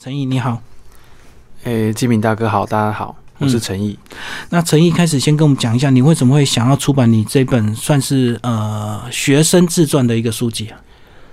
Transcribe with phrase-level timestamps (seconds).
[0.00, 0.62] 陈毅你好，
[1.64, 3.98] 诶，金敏大哥好，大家好，我是陈毅。
[4.50, 10.78] 那陈毅开始先跟我们讲一下，你为什么会想要出版你这本算是呃学生自传的一个书籍啊？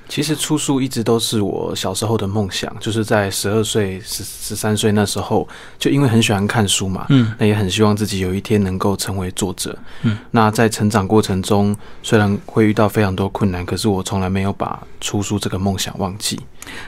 [0.07, 5.47] 其实出书一直都是我小时候的梦想，就是在十二岁、十十三岁那时候，
[5.79, 9.77] 就因为很喜欢看书嘛，嗯那也很希望自己有一天能够成为作者。
[10.03, 16.39] 嗯，那在成长过程中，虽然会遇到非常多困难，可是我从来没有把出书这个梦想忘记。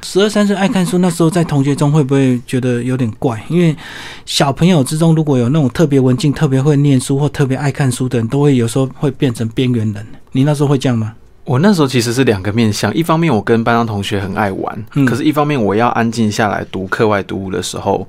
[0.04, 3.44] 十二三岁爱看书，那时候在同学中会不会觉得有点怪？
[3.50, 3.76] 因为
[4.26, 10.06] 小朋友之中如果有那种特别文静、特别会念书或特别爱看书的人，都会有时候会变成边缘人。
[10.32, 11.14] 你那时候会这样吗？
[11.48, 15.06] 我那时候其实是两个面向，一方面我跟班上同学很爱玩，嗯。
[15.06, 18.06] 可是一方面我要安静下来读课外读物的时候，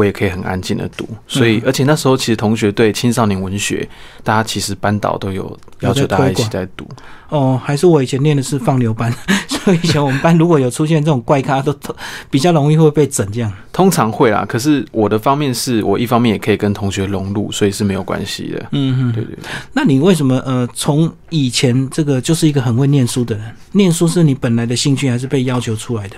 [0.00, 1.06] 我也可以很安静的读。
[1.26, 3.86] 所以，嗯而且那时候其实同学对青少年文学，
[4.24, 6.88] 大家其实班导都有要求大家一起在读。
[7.28, 9.12] 哦，还是我以前念的是放牛班，
[9.46, 11.94] 所以以前我们班如果有出现这种怪咖，都都
[12.30, 13.52] 比较容易会被整这样。
[13.72, 18.66] 通常会啦，可是我的方面是我一方面也可以跟同学融入，所以是没有关系的。
[18.72, 26.16] 嗯哼，对对对，那你为什么呃，从以前这个就是一个很会念书的人，念书是你本来的兴趣，还是被要求出来的？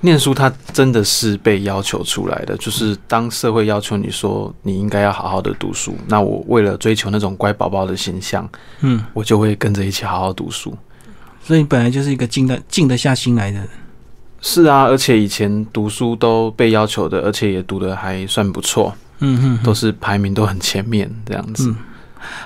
[0.00, 8.48] 念书它真的是被要求出来的，就是当社会要求你说你应该要好好的读书，那我为了追求那种乖宝宝的形象，
[8.80, 10.76] 嗯，我就会跟着一起好好读书。
[11.42, 13.68] 所以你本来就是一个静得静得下心来的人。
[14.40, 21.68] 是啊，而且以前读书都被要求的，而且也读的还算不错，嗯哼都是排名都很前面这样子。
[21.68, 21.76] 嗯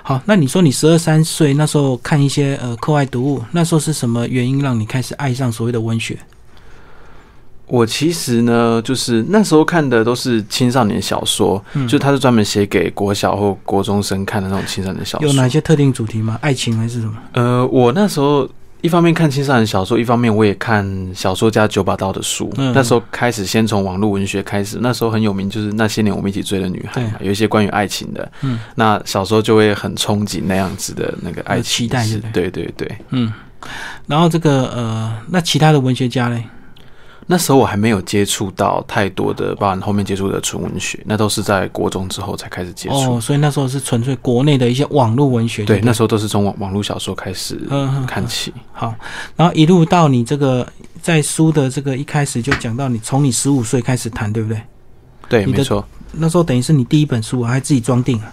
[0.02, 6.18] 好，那你说你十二三岁那时候看一些呃课外读物，那时候是什么原因让你开始爱上所谓的文学？
[7.72, 15.26] 我其实呢，就是那时候看的都是青少年小说，嗯就他是专门写给国小或国中生看的那种青少年小说。
[15.26, 16.38] 有哪些特定主题吗？
[16.42, 17.14] 爱情还是什么？
[17.32, 18.46] 呃，我那时候
[18.82, 22.52] 一方面看青少年小说，一方面我也看小说家九把刀的书。
[22.58, 28.30] 嗯那时候开始先从网络文学开始，那时候很有名，就是那些年我们一起追的女孩嘛，有一些关于爱情的。
[28.42, 32.86] 嗯，那小时候就会很憧憬那样子的那个爱情期待是对对对。
[33.12, 33.32] 嗯，
[34.06, 36.44] 然后这个呃，那其他的文学家嘞？
[37.26, 43.16] 那时候我还没有接触到太多的，包含后面接触的纯文学，那都是在国中之后才开始接触。
[43.16, 45.64] 哦，所以那时候是纯粹国内的一些网络文学。
[45.64, 48.52] 对，那时候都是从网网络小说开始嗯嗯看起。
[48.72, 48.94] 好，
[49.36, 50.66] 然后一路到你这个
[51.00, 54.60] 在书的这个一开始就讲到你从你十五岁开始谈，对不对？
[55.28, 55.86] 对，没错。
[56.12, 58.32] 那时候等于是你第一本书啊，还自己装订啊。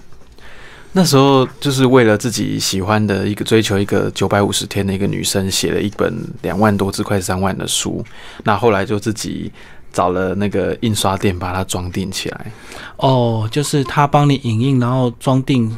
[0.92, 8.04] 那时候就是为了自己喜欢的一个追求一个九百五十天的一个女生，写了一本两万多字、快三万的书。
[8.44, 9.52] 那后来就自己
[9.94, 12.52] 找了那个印刷店把它装订起来。
[12.98, 15.72] 哦，就是他帮你影印，然后装订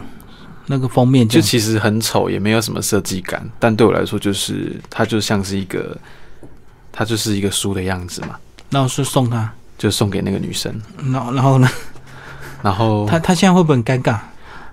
[0.68, 5.98] 那个封面，就其实很丑，也没有什么设计感，但对我来说，就是它就像是一个，
[6.90, 8.38] 它就是一个书的样子嘛，
[8.70, 10.74] 那我是送他，就送给那个女生。
[11.12, 11.68] 然后然后呢，
[12.62, 14.18] 然后他他现在会不会很尴尬？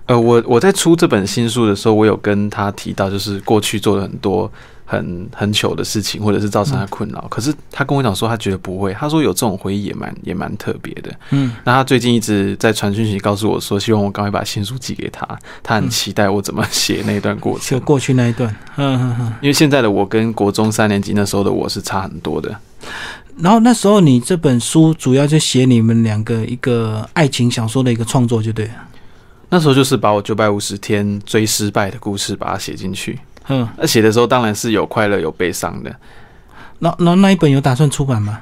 [0.09, 4.51] 呃，我我在出这本新书的时候，我有跟他提到，就是过去做了很多
[4.83, 7.23] 很很糗的事情，或者是造成他困扰。
[7.29, 11.15] 可是他跟我讲说，他觉得不会，他说有这种回忆也蛮也蛮特别的。
[11.29, 15.27] 嗯，那他最近一直在传讯息告诉我说，希望我赶快把新书寄给他，
[15.61, 17.77] 他很期待我怎么写那一段过程。
[17.77, 19.33] 就过去那一段，嗯嗯嗯。
[19.43, 22.59] 因为现在的我跟国中三年级那时候的我是差很多的。
[23.37, 28.71] 然后那时候你这本书主要就写你们两个一个爱情小说的一个创作，就对了。
[29.49, 33.19] 那时候就是把我九百五十天追失败的故事把它写进去。
[33.47, 35.93] 嗯，那写的时候当然是有快乐有悲伤的。
[36.79, 38.39] 那那那一本有打算出版吗？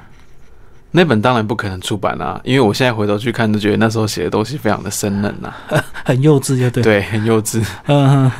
[0.90, 5.52] 那本当然不可能出版啊，因为我现在回头去看，都觉得那时候写的东西非常的生嫩呐、
[6.04, 7.62] 很幼稚，就对。，对，很幼稚。
[7.86, 8.30] 嗯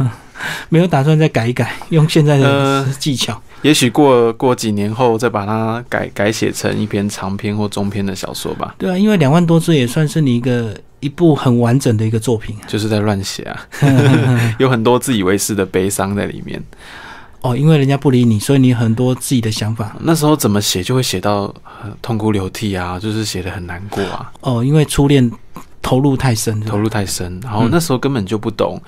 [0.69, 3.43] 没有打算再改一改，用现在的呃技巧。
[3.63, 12.57] 也许过过几年后，再把它改改写成一篇长篇或中篇的小说吧，对啊，因为两万多字也算是你一个一部很完整的一个作品。
[12.67, 13.67] 就是在乱写啊，
[14.59, 16.63] 有很多自以为是的悲伤在里面。
[17.41, 19.97] 哦，因为人家不理你，所以你很多自己的想法。
[20.01, 25.31] 那时候怎么写就会写到呃痛哭流涕啊，就是写的很难过啊，哦，因为初恋
[25.81, 28.81] 投入太深，投入太深，然后那时候根本就不懂。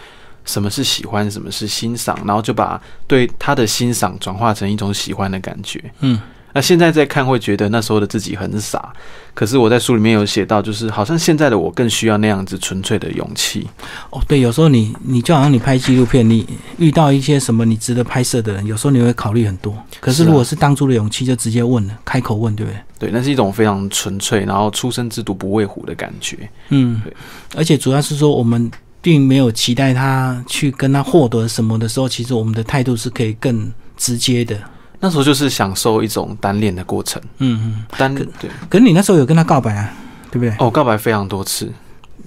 [0.46, 5.80] 什么是喜欢，什么是欣赏，然后就把对他的欣赏转化成一种喜欢的感觉。
[6.00, 6.18] 嗯，
[6.52, 8.92] 那现在再看会觉得那时候的自己很傻，
[9.34, 13.68] 可是我在书里面有写到，就是好像现在的我更需要那样子纯粹的勇气。
[14.10, 16.46] 哦，对，有时候你你就好像你拍纪录片，你
[16.78, 19.72] 遇到一些什么你值得拍摄的人，有时候你会考虑很多。
[20.00, 22.80] 可是如果是当初的勇气，就直接问了，开口问，对不对？
[22.98, 26.36] 对，那是一种非常纯粹，然后初生之犊不畏虎的感觉。
[26.70, 27.14] 嗯对，
[27.56, 28.70] 而且主要是说我们
[29.00, 34.58] 并没有期待他去跟他获得什么的时候，其实我们的态度是可以更直接的。
[35.00, 37.84] 那时候就是享受一种单恋的过程，嗯嗯。
[37.96, 39.92] 单恋对可是你那时候有跟他告白啊，
[40.30, 40.54] 对不对？
[40.58, 41.72] 哦，告白非常多次，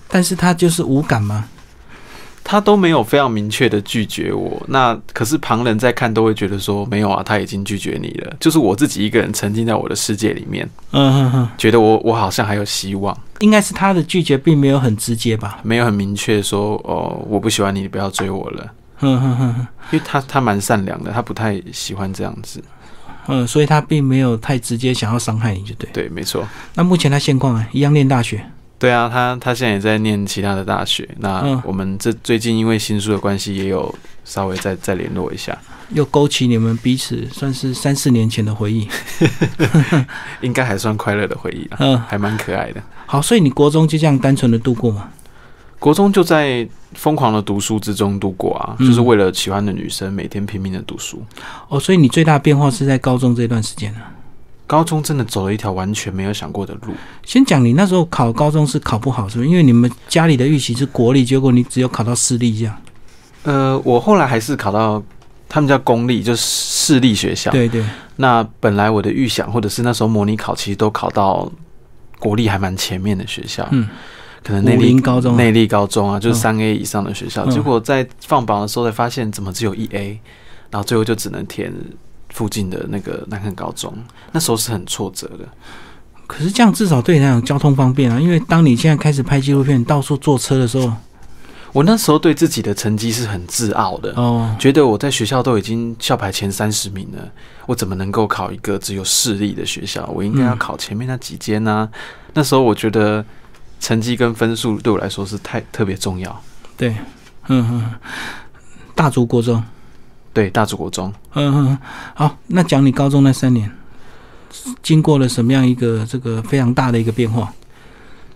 [0.08, 1.46] 但是他就是无感吗？
[2.46, 4.62] 他都没有非常明确的拒绝我。
[4.68, 8.36] 那可是旁人在看都会觉得说没有啊，他已经拒绝你了。
[8.38, 15.60] 就是我自己一个人沉浸在我的世界里面，嗯哼哼，觉得我我好像还有希望，应该是他的拒绝并没有很直接吧？
[15.64, 18.68] 没有很明确说哦我不喜欢你，你不要追我了。
[19.04, 22.64] 嗯哼哼哼，因为他他蛮善良的，他不太喜欢这样子。
[23.28, 25.90] 嗯，所以他并没有太直接想要伤害你，就对。
[25.94, 26.46] 对，没错。
[26.76, 28.44] 那目前他现况啊，一样念大学。
[28.78, 31.08] 对啊，他他现在也在念其他的大学。
[31.20, 33.94] 那嗯我们这最近因为新书的关系，也有
[34.26, 35.58] 稍微再再联络一下，
[35.92, 38.86] 又勾起你们彼此算是三四年前的回忆。
[40.42, 42.84] 应该还算快乐的回忆啊，嗯，还蛮可爱的。
[43.06, 45.10] 好，所以你国中就这样单纯的度过吗？
[45.80, 51.24] 国中就在疯狂的读书之中度过啊，嗯就是为了喜欢的女生，每天拼命的读书。
[51.68, 54.12] 哦，所以你最大的变化是在高中这段时间啊。
[54.66, 56.94] 高中真的走了一条完全没有想过的路。
[57.24, 59.50] 先讲你那时候考高中是考不好，是不是？
[59.50, 62.76] 因为你们家里的预期是国立，结果你只有考到私立这样。
[63.44, 65.04] 呃，我后来还是考到
[65.50, 67.52] 他们叫公立，就是私立学校。
[67.52, 67.84] 对对，
[68.16, 71.52] 那本来我的预想，或者是那时候模拟考，其实都考到
[72.18, 73.88] 国立还蛮前面的学校，嗯，武
[74.44, 77.46] 可能内力高中啊内力高中啊，就是嗯三 A 以上的学校。
[77.46, 80.20] 嗯结果在放榜的时候才发现，怎么只有一 A，
[80.70, 81.74] 然后最后就只能填
[82.30, 83.94] 附近的那个南肯高中。
[84.32, 85.48] 那时候是很挫折的。
[86.26, 90.92] 可是这样至少对你来讲交通方便啊，因为当你现在开始拍纪录片，到处坐车的时候，
[91.74, 97.30] 我那时候对自己的成绩是很自傲的，哦，觉得我在学校都已经校排前三十名了，
[97.66, 100.10] 我怎么能够考一个只有市立的学校？
[100.14, 101.88] 我应该要嗯考前面那几间呢、
[102.34, 103.24] 那时候我觉得
[103.84, 106.42] 成绩跟分数对我来说是太特别重要。
[106.78, 106.96] 对，
[107.50, 107.92] 嗯嗯，
[108.96, 109.62] 大竹国中，
[110.32, 111.78] 对，大主国中，嗯嗯，
[112.14, 113.70] 好，那讲你高中那三年，
[114.82, 117.52] 经过了什么样一个这个非常大的一个变化？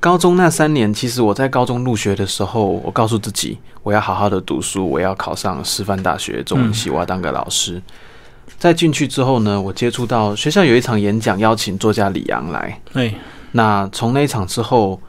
[0.02, 7.82] 高中那三年，其实我在高中入学的时候，我告诉自己，我要好好的读书，我要考上师范大学中文系，我要当个老师。
[8.60, 12.82] 在进去之后呢，我接触到学校有一场演讲，邀请作家李阳来。
[12.92, 13.16] 哎，
[13.54, 15.00] 那从那一场之后，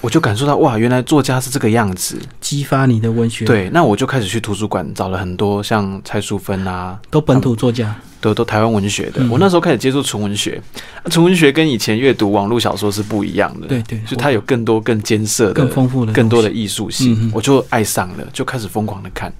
[0.00, 2.18] 我就感受到哇，原来作家是这个样子。
[2.40, 9.22] 激发你的文学，，对，那我就开始去图书馆找了很多像蔡淑芬啊，都本土作家，都都台湾文学的。
[9.22, 10.62] 嗯我那时候开始接触纯文学，
[11.02, 13.66] 啊纯文学跟以前阅读网络小说是不一样的。
[13.66, 19.32] 对对，就它有更多更艰涩的、更丰富的更多的艺术性，嗯我就爱上了，就开始疯狂的看。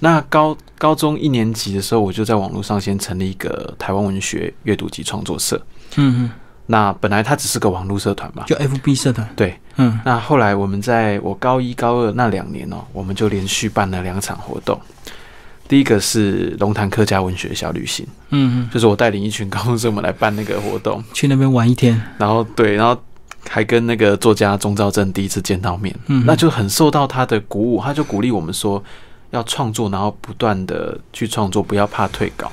[0.00, 5.60] 那高高中一年级的时候，我就在网络上先成立一个台湾文学阅读及创作社。
[5.96, 6.30] 嗯嗯，
[6.66, 9.58] 那本来它只是个网络社团嘛，就 FB 社团，对。
[9.76, 10.00] 嗯。
[10.04, 14.80] 那后来我们在我高一高二那两年哦，我们就连续办了两场活动。
[15.66, 22.94] 第一个是龙潭客家文学小旅行，嗯嗯，就是我带领一群高中生们来办那个活动，去那边玩一天，然后对，然后
[23.48, 28.82] 还跟那个作家钟兆正第一次见到面，嗯，那就很受到他的鼓舞，他就鼓励我们说
[29.30, 32.52] 要创作，然后不断的去创作，不要怕退稿。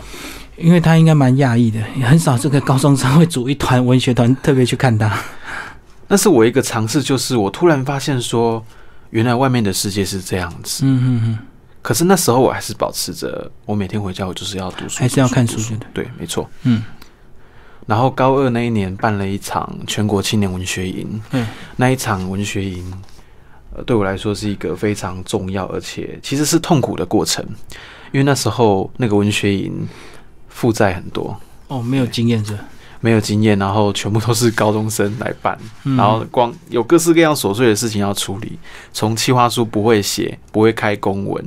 [0.57, 5.17] 因为他应该蛮讶异的，也很少这个高中生会组一团文学团特别去看他，
[6.07, 8.63] 那是我一个尝试，就是我突然发现说，
[9.09, 10.85] 原来外面的世界是这样子。
[10.85, 11.39] 嗯嗯嗯，
[11.81, 15.85] 可是那时候我还是保持着，我每天回家我就是要读书，还是要看书的。
[15.93, 16.49] 对，没错。
[16.63, 16.83] 嗯。
[17.87, 21.47] 然后高二那一年办了一场全国青年文学营，嗯。
[21.75, 22.93] 那一场文学营，
[23.75, 27.43] 呃，对我来说是一个非常重要，而且其实是痛苦的过程，
[28.11, 29.87] 因为那时候那个文学营
[30.51, 31.35] 负债很多，
[31.67, 32.55] 哦，没有经验是，
[32.99, 38.59] 没有经验，然后全部都是高中生来办，嗯然后光有各式各样琐碎的事情要处理，
[38.93, 41.43] 从企划书不会写，不会开公文，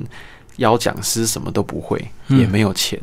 [0.57, 3.01] 邀讲师什么都不会，嗯也没有钱。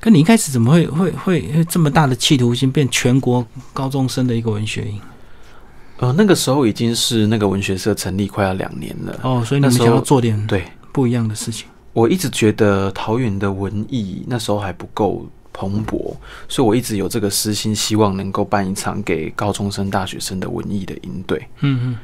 [0.00, 5.00] 可你一开始怎么会会会会这么大的企图心，变全国高中生的一个文学营？
[5.98, 9.18] 呃，那个时候已经是那个文学社成立快要两年了。
[9.22, 11.66] 哦，所以你们那时候想要做点对不一样的事情。
[11.94, 16.14] 我一直觉得桃园的文艺那时候还不够蓬勃，
[16.48, 21.38] 所以我一直有这个私心，希望能够办一场给高中生、大学生的文艺的营队。
[21.60, 21.98] 嗯嗯，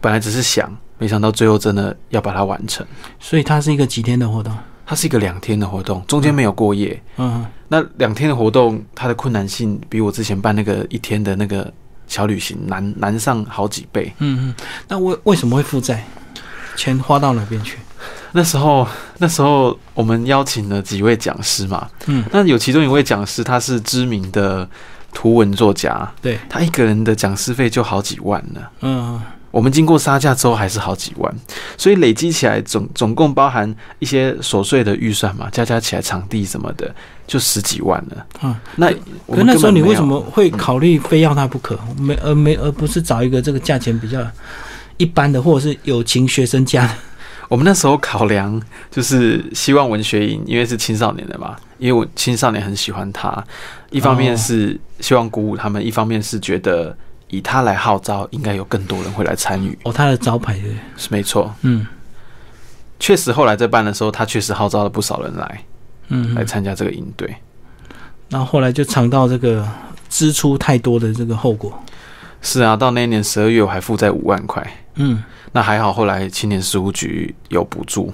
[0.00, 2.86] 本来只是想，没想到最后真的要把它完成。
[3.18, 4.54] 所以它是一个几天的活动。
[4.86, 7.02] 它是一个两天的活动，中间没有过夜。
[7.16, 11.72] 嗯那两天的活动，它的困难性比我之前办那个一天的那个
[12.06, 14.12] 小旅行难难上好几倍。
[14.18, 14.54] 嗯嗯，
[14.86, 16.04] 那为为什么会负债？
[16.76, 17.78] 钱花到哪边去？
[18.36, 18.84] 那时候，
[19.18, 24.68] 那时候我们邀请了几位讲师嘛，嗯，那有其中一位讲师，他是知名的
[25.12, 28.60] 图文作家，对，他一个人的讲师费就好几万呢。
[28.80, 29.22] 嗯
[29.52, 31.32] 我们经过杀价之后还是好几万，
[31.78, 36.92] 所以累积起来总总共包含一些琐碎的预算嘛，加加起来场地什么的
[37.28, 38.26] 就十几万了。
[38.42, 41.78] 嗯，那可那时候你为什么会考虑非要他不可？
[41.96, 44.20] 没而没而不是找一个这个价钱比较
[44.96, 46.94] 一般的，或者是友情学生家的？
[47.54, 53.32] 我们那时候考量就是希望文学营，因为是青少年的嘛，因为我青少年很喜欢他，
[53.92, 56.96] 一方面哦是希望鼓舞他们，一方面是觉得
[57.28, 60.74] 以他来号召，应该有更多人会来参与，哦，他的招牌对？
[60.96, 61.54] 是没错。
[61.62, 61.86] 嗯
[62.98, 65.64] 确实，后来在办的时候，他确实号召了不少人来
[66.08, 67.32] 嗯嗯，来参加这个营队。
[68.30, 69.64] 然后后来就尝到这个
[70.08, 71.72] 支出太多的这个后果。
[72.42, 74.66] 是啊，到那一年十二月，我还负债五万块。
[74.96, 75.22] 嗯，
[75.54, 78.12] 那还好，后来青年事务局有补助。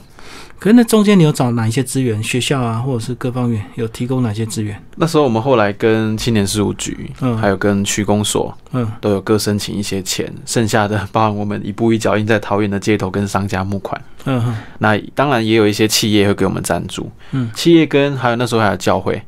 [0.58, 2.22] 可是那中间你有找哪一些资源？
[2.22, 4.78] 学校啊，或者是各方面有提供哪些资源？
[4.96, 13.98] 那时候我们后来跟青年事务局，嗯还有跟区公所嗯都有各申请一些钱，剩下的包含我们一步一脚印在桃园的街头跟商家募款。
[14.26, 19.22] 嗯嗯那当然也有一些企业会给我们赞助，嗯，企业跟还有那时候还有教会，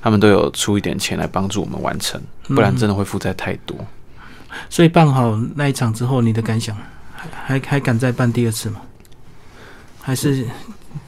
[0.00, 3.76] 他们都有出一点钱来帮助我们完成，不然真的会负债太多。
[4.70, 6.76] 所以办好那一场之后，你的感想
[7.32, 8.80] 还还还敢再办第二次吗？
[10.00, 10.46] 还是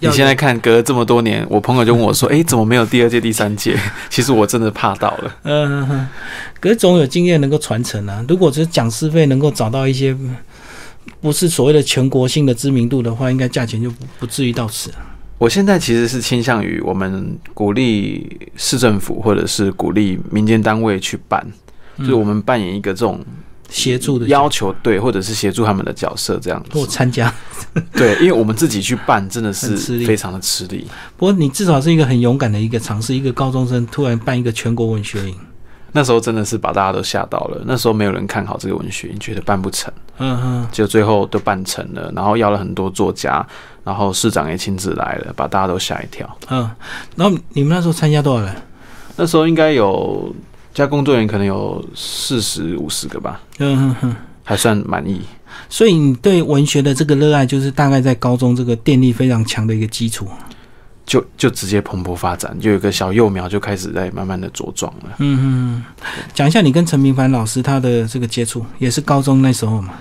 [0.00, 3.78] 你现在看，隔了这么多年，我朋友就问我说：“诶，怎么没有第二届、第三届？”
[4.10, 5.36] 其实我真的怕到了。
[5.44, 6.08] 嗯，
[6.60, 8.24] 可是总有经验能够传承啊。
[8.28, 10.36] 如果只是讲师费能够找到一些嗯
[11.20, 14.92] 不是所谓的全国性的知名度的话，应该价钱就不不至于到此。
[15.38, 21.46] 我现在其实是倾向于我们鼓励市政府或者是鼓励民间单位去办，
[21.98, 23.24] 就是我们扮演一个这种
[23.68, 26.86] 协助的要求，对，或者是协助他们的角色这样或子。
[26.88, 27.32] 参加。
[27.92, 30.86] 对，因为我们自己去办真的是非常的吃力。
[31.16, 35.34] 不过你至少是一个很勇敢的一个尝试，一个高中生突然办一个全国文学营。
[35.92, 43.44] 那时候真的是把大家都吓到了，那时候没有人看好这个文学，觉得办不成，嗯哼，就最后都办成了，然后邀了很多作家，
[43.84, 46.38] 然后市长也亲自来了，把大家都吓一跳。
[46.50, 46.70] 嗯。
[47.16, 48.54] 然后你们那时候参加多少人？
[49.16, 50.32] 那时候应该有
[50.78, 54.16] 加工作人员可能有四十五十个吧，嗯哼哼。
[54.44, 55.22] 还算满意。
[55.68, 60.28] 所以你对文学的这个热爱，就是大概在高中这个电力非常强的一个基础。
[61.04, 65.16] 就就直接蓬勃发展，就有一个小幼苗就开始在慢慢的茁壮了。
[65.18, 65.84] 嗯嗯，
[66.32, 69.94] 讲一下你跟陈明凡老师他的这个接触，也是高中那时候嘛。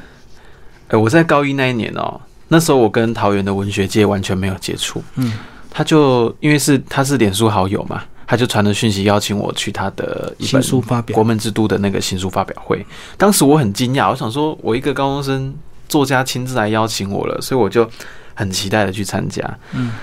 [0.90, 5.04] 哎、我在高一那一年哦，那时候我跟桃园的文学界完全没有接触。
[5.16, 5.34] 嗯，
[5.72, 12.86] 他就因为是他是脸书好友嘛，他就传了讯息邀请我去他的新本书发表国，门之都的那个新书发表会。
[13.18, 15.56] 当时我很惊讶，我想说，我一个高中生
[15.88, 17.90] 作家亲自来邀请我了，所以我就
[18.36, 19.42] 很期待的去参加。
[19.72, 19.94] 嗯，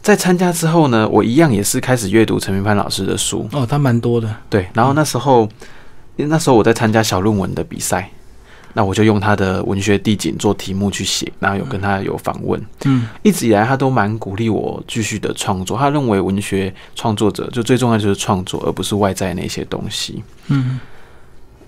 [0.00, 3.46] 在参加之后呢，我一样也是开始阅读陈明帆老师的书。
[3.52, 4.34] 哦，他蛮多的。
[4.48, 5.46] 对，然后那时候，
[6.16, 8.10] 那时候我在参加小论文的比赛，
[8.76, 12.62] 那我就用他的文学地景做题目去写，然后有跟他有访问。
[12.84, 15.78] 嗯一直以来，他都蛮鼓励我继续的创作。
[15.78, 20.22] 他认为文学创作者就最重要就是创作，而不是外在那些东西。
[20.48, 20.78] 嗯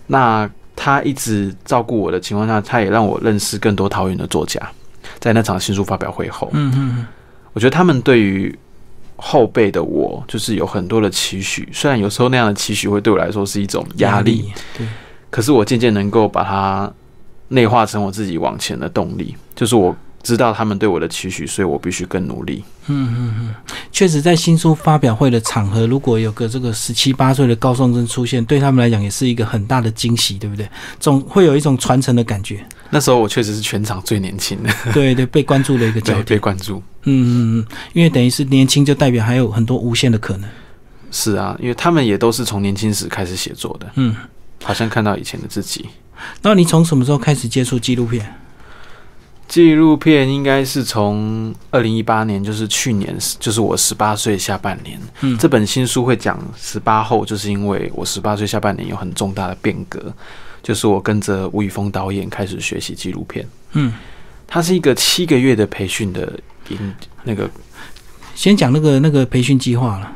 [0.06, 4.60] 那他一直照顾我的情况下，他也让我认识更多桃园的作家。
[5.18, 7.06] 在那场新书发表会后，嗯嗯
[7.54, 8.54] 我觉得他们对于
[9.16, 11.66] 后辈的我，就是有很多的期许。
[11.72, 14.86] 虽然有时候那样的期许会对我来说是一种压力，，对，
[15.30, 16.92] 可是我渐渐能够把它
[17.48, 19.34] 内化成我自己往前的动力。
[19.54, 22.62] 就是我知道他们对我的期许，所以我必须更努力。
[22.86, 23.54] 嗯嗯嗯，
[23.92, 30.68] 确实，在新书发表会的场合，如果有个这个十七八岁的高中生出现，对他们来讲也是一个很大的惊喜，对不对？
[30.98, 32.64] 总会有一种传承的感觉。
[32.90, 36.24] 那时候我确实是全场最年轻的，对对，被关注的一个焦对，点。
[36.24, 36.82] 被关注。
[37.04, 40.48] 嗯嗯嗯，因为等于是年轻，就代表还有很多无限的可能。
[41.10, 44.14] 是啊，因为他们也都是从年轻时开始写作的，嗯，
[44.62, 45.88] 好像看到以前的自己。
[46.42, 48.34] 那你从什么时候开始接触纪录片？
[49.46, 55.00] 纪录片应该是从二零一八年，就是去年，就是我十八岁下半年。
[55.22, 60.12] 嗯这本新书会讲十八后，就是因为我十八岁下半年有很重大的变革，
[60.62, 63.46] 就是我跟着吴宇峰导演开始学习纪录片。
[63.72, 63.94] 嗯，
[64.46, 66.38] 它是一个七个月的培训的
[66.68, 67.48] 营，那个
[68.34, 70.12] 先讲那个那个培训计划了。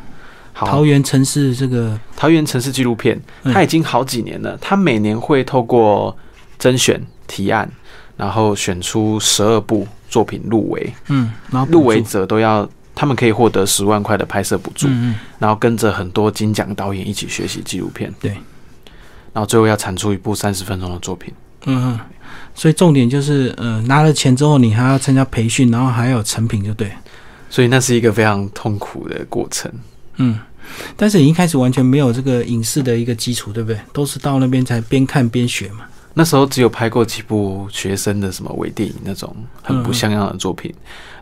[0.52, 4.56] 好桃园城市这个，桃园城市纪录片，嗯它已经好几年了。
[4.60, 6.16] 它每年会透过
[6.58, 7.70] 甄选提案，
[8.16, 18.32] 然后选出十二部作品入围，嗯，然后入围，者都要他们可以获得十万块的拍摄补助，嗯嗯，然后跟着很多金奖导演一起学习纪录片，对，
[19.32, 21.32] 然后最后要产出一部三十分钟的作品。
[21.64, 22.00] 嗯嗯，
[22.54, 26.90] 所以重点就是，呃，拿了钱之后，你还要参加培训，然后还有成品，就对。
[27.48, 29.70] 所以那是一个非常痛苦的过程。
[30.16, 30.38] 嗯，
[30.96, 33.78] 但是你一开始完全没有这个影视的一个基础，对不对？
[33.92, 35.84] 都是到那边才边看边学嘛。
[36.14, 40.72] 那时候只有拍过几部学生的什么微电影那种很不像样的作品。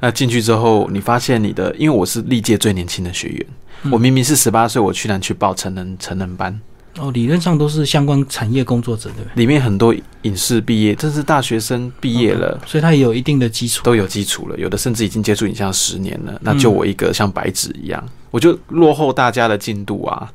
[0.01, 3.47] 那进去之后，你发现你的，因为我是历届最年轻的学员，
[3.93, 6.61] 我明明是十八岁，我居然去报成人成人班。
[6.99, 9.45] 哦，理论上都是相关产业工作者，对不对？
[9.45, 13.85] 里面很多影视毕业，这是大学生毕业了，所以他也有一定的基础。
[13.85, 16.37] 都有基础了，有的甚至已经接触影像十年了。
[16.43, 20.33] 那就我一个像白纸一样，我就落后大家的进度啊。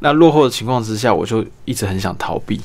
[0.00, 2.60] 那落后的情况之下，我就一直很想逃避。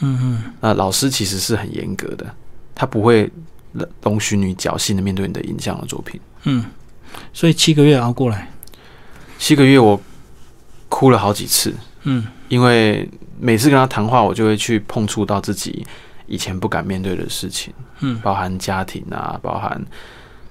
[0.00, 2.34] 嗯嗯，那老师其实是很严格的，
[2.74, 3.30] 他不会
[3.72, 6.20] 容容许你侥幸的面对你的影像的作品。
[6.44, 6.64] 嗯，
[7.32, 8.50] 所以七个月熬过来，
[9.38, 10.00] 七个月我
[10.88, 11.72] 哭了好几次，
[12.04, 15.86] 嗯因为每次跟他谈话，我就会去碰触到自己
[16.26, 19.80] 以前不敢面对的事情，嗯包含家庭啊，包含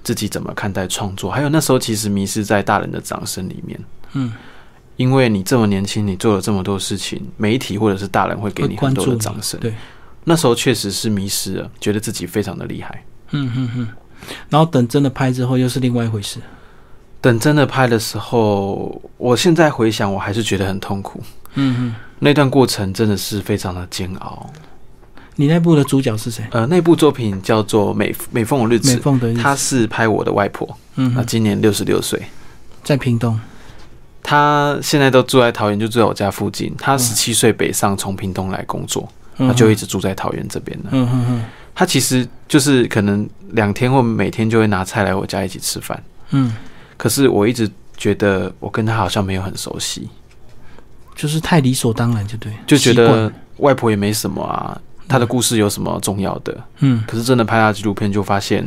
[0.02, 3.80] 自己怎么看待创作，还有那时候其实迷失在大人的掌声里面。
[4.12, 4.32] 嗯，
[4.96, 9.58] 因为你这么年轻，你做了这么多事情，媒体或者是大人会给你很多的掌声。
[9.60, 9.74] 对，
[10.24, 13.04] 那时候确实是迷失了，觉得自己非常的厉害。
[13.30, 13.88] 嗯嗯嗯，
[14.48, 16.38] 然后等真的拍之后又是另外一回事。
[17.20, 21.22] 等真的拍的时候，我现在回想，我还是觉得很痛苦。
[21.54, 24.50] 嗯嗯，那段过程真的是非常的煎熬。
[25.36, 26.44] 你那部的主角是谁？
[26.50, 32.20] 呃，那部作品叫做《美美凤的日子美》，凤的日子她是拍我的外婆，嗯哼，那今年六十六岁。
[32.84, 33.38] 在屏东。
[34.22, 36.72] 她现在都住在桃园，就住在我家附近。
[36.78, 39.08] 她十七岁北上，从屏东来工作，
[39.38, 40.90] 嗯她就一直住在桃园这边了。
[40.92, 46.00] 嗯嗯嗯，她其实就是可能两天或每天就会拿菜来我家一起吃饭。
[46.30, 46.54] 嗯，
[46.96, 50.08] 可是我一直觉得我跟她好像没有很熟悉，
[51.16, 54.80] 就是太理所当然，就对，就觉得外婆也没什么啊，
[55.12, 56.58] 她的故事有什么重要的？
[56.78, 58.66] 嗯可是真的拍她的纪录片，就发现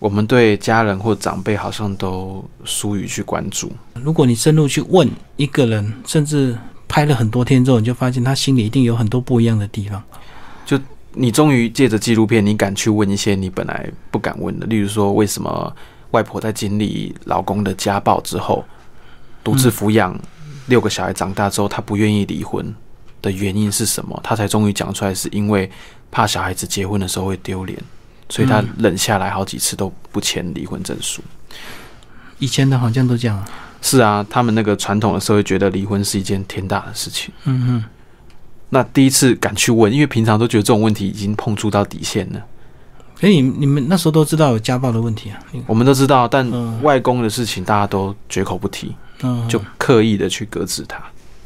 [0.00, 3.70] 我们对家人或长辈好像都疏于去关注。
[3.94, 10.02] 如果你深入去问一个人，甚至拍了很多天之后，你就发现他心里一定有很多不一样的地方。
[10.66, 10.78] 就
[11.12, 15.74] 你终于借着纪录片，你敢去问一些你本来不敢问的，例如说，为什么
[16.10, 18.64] 外婆在经历老公的家暴之后，
[19.42, 20.18] 独自抚养
[20.66, 22.74] 六个小孩长大之后，她不愿意离婚
[23.26, 24.18] 的原因是什么？
[24.22, 25.68] 他才终于讲出来，是因为
[26.10, 27.76] 怕小孩子结婚的时候会丢脸，
[28.28, 31.20] 所以她嗯忍下来好几次都不签离婚证书。
[32.38, 33.44] 以前的好像都这样啊。
[33.82, 37.32] 是啊，他们那个传统的社会觉得离婚是一件天大的事情。
[37.44, 37.84] 嗯嗯，
[38.70, 42.40] 那第一次敢去问，因为平常都觉得这种问题已经碰触到底线了。
[43.20, 45.38] 所以你你们那时候都知道有家暴的问题啊。
[45.66, 51.02] 我们都知道，但嗯外公的事情大家都绝口不提，嗯，就刻意的去搁置他。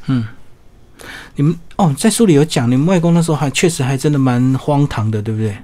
[0.07, 0.27] 嗯，
[1.37, 5.57] 你们哦，在书里有讲，你们外公那时候还确实还真的蛮荒唐的，对不对？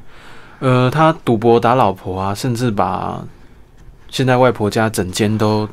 [0.60, 3.22] 呃，他赌博打老婆啊，甚至把
[4.08, 5.68] 现在外婆家整间都，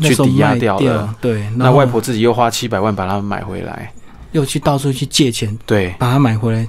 [0.00, 3.92] 去抵押掉了对，那外婆自己又花七百万把它买回来。
[4.32, 6.68] 又去到处去借钱对，把它买回来。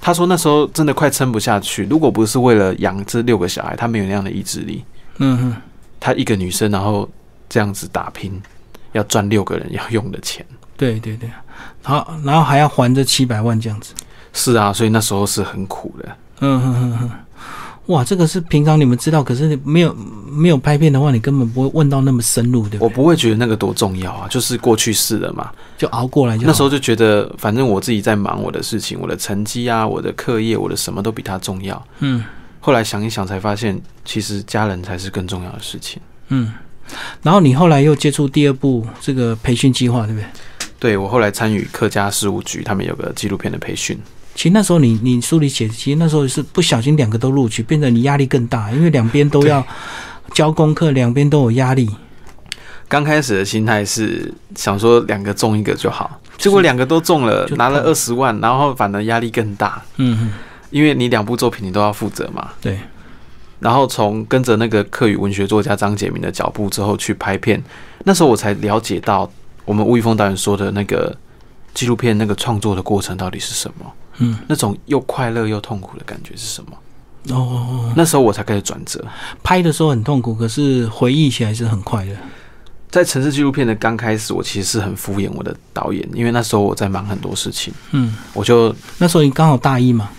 [0.00, 4.84] 他说那时候真的快撑不下去，如果不是为了养这六个小孩，他没有那样的意志力。
[5.18, 5.56] 嗯哼，
[5.98, 7.08] 他一个女生，然后
[7.48, 8.40] 这样子打拼，
[8.92, 10.44] 要赚六个人要用的钱。
[10.76, 11.30] 对对对，
[11.82, 13.94] 好，然后还要还这七百万这样子。
[14.32, 16.08] 是啊，所以那时候是很苦的。
[16.40, 17.10] 嗯哼哼哼，
[17.86, 22.80] 哇，这个是平常你们知道，可是你没有没有拍片的话，你根本不会问到那么深入，对不对？
[22.80, 25.50] 我不会觉得那个多重要啊，就是过去式了嘛。
[25.78, 26.46] 就熬过来就。
[26.46, 31.80] 那时候就觉得，反正我自己在忙我的事情，我的成绩啊，我的课业，我的什么都比他重要。
[32.00, 32.24] 嗯
[32.60, 36.00] 后来想一想，才发现其实家人才是更重要的事情。
[36.28, 36.50] 嗯，
[37.22, 40.26] 然后你后来又接触第二部这个培训计划，对不对？
[40.78, 43.98] 对我后来参与客家事务局，他们有个纪录片的培训。
[44.34, 49.64] 其实那时候你你书里写，其实那时候是不小心两个都录取，变得你压力更大，因为两边都要
[50.32, 51.88] 交功课，两边都有压力。
[52.86, 60.32] 刚开始的心态是想说两个中一个就好，结果两个都中了就，拿了二十万，然后反而压力更大，嗯嗯，
[60.70, 62.50] 因为你两部作品你都要负责嘛。
[62.60, 62.78] 对，
[63.64, 67.64] 然后从跟着那个客语文学作家张杰明的脚步之后去拍片，
[68.04, 69.28] 那时候我才了解到
[69.64, 71.16] 我们吴宇峰导演说的那个
[71.72, 76.70] 纪录片那个创作的过程到底是什么，嗯，那种又快乐又痛苦的感觉是什么。
[77.34, 79.02] 哦，那时候我才开始转折。
[79.42, 82.14] 拍的时候很痛苦，可是回忆起来是很快乐。
[82.90, 90.10] 在城市纪录片的刚开始，我其实是很敷衍我的导演，因为那时候我在忙很多事情，嗯，我就那时候你刚好大一嘛，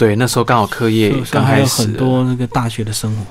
[0.00, 3.22] 对那时候刚好课业刚还有很开始很，多那个大学的生活。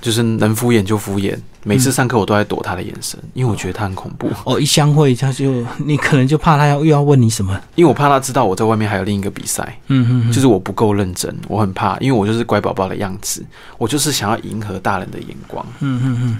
[0.00, 1.36] 就是能敷衍就敷衍。
[1.62, 7.52] 每次上课我都在躲他的眼神，因为我觉得他很恐怖，哦，一相会他就你可能就怕他要又要问你什么。
[7.74, 9.78] 因为我怕他知道我在外面还有另一个比赛。
[9.88, 13.44] 嗯嗯，就是我不够认真，我很怕，因为我就是乖宝宝的样子，
[13.76, 15.62] 我就是想要迎合大人的眼光。
[15.80, 16.38] 嗯嗯嗯。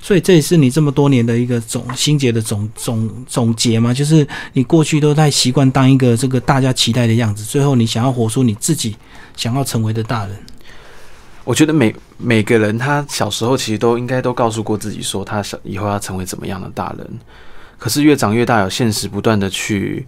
[0.00, 8.96] 所以这也是你这么多年的一个总心结的总总总结嘛，就是你过去都在习惯当一个这个大家期待的样子，最后你想要活出你自己
[9.36, 10.36] 想要成为的大人。
[11.44, 17.04] 我觉得每每个人他小时候其实都应该都告诉过自己说他想以后要成为怎么样的大人，
[17.78, 20.06] 可是越长越大，有现实不断的去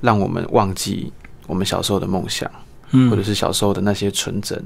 [0.00, 1.12] 让我们忘记
[1.48, 2.48] 我们小时候的梦想，
[2.92, 4.64] 嗯，或者是小时候的那些纯真，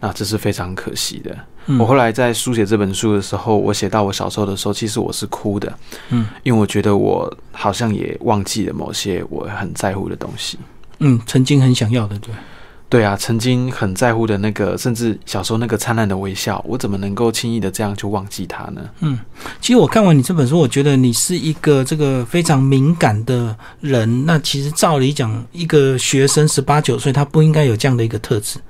[0.00, 1.30] 那这是非常可惜的。
[1.68, 5.76] 嗯我后来在书写这本书的时候，我写到我小时候的时候，其实我是哭的，
[6.10, 10.58] 嗯，因为我觉得我好像也忘记了某些我很在乎的东西。
[11.00, 12.32] 嗯，曾经很想要的，对，
[12.88, 18.88] 对啊，曾经很在乎的那个，甚至小时候那个灿烂的微笑，我怎么能够轻易的这样就忘记它呢？
[19.00, 19.18] 嗯
[19.60, 24.24] 其实我看完你这本书，我觉得你是一个这个非常敏感的人。
[24.24, 28.60] 那其实照理讲，一个学生十八九岁，他不应该有这样的一个特质。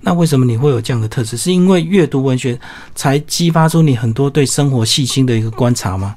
[0.00, 1.36] 那为什么你会有这样的特质？
[1.36, 2.58] 是因为阅读文学
[2.94, 6.14] 才激发出你很多对生活细心的一个观察吗？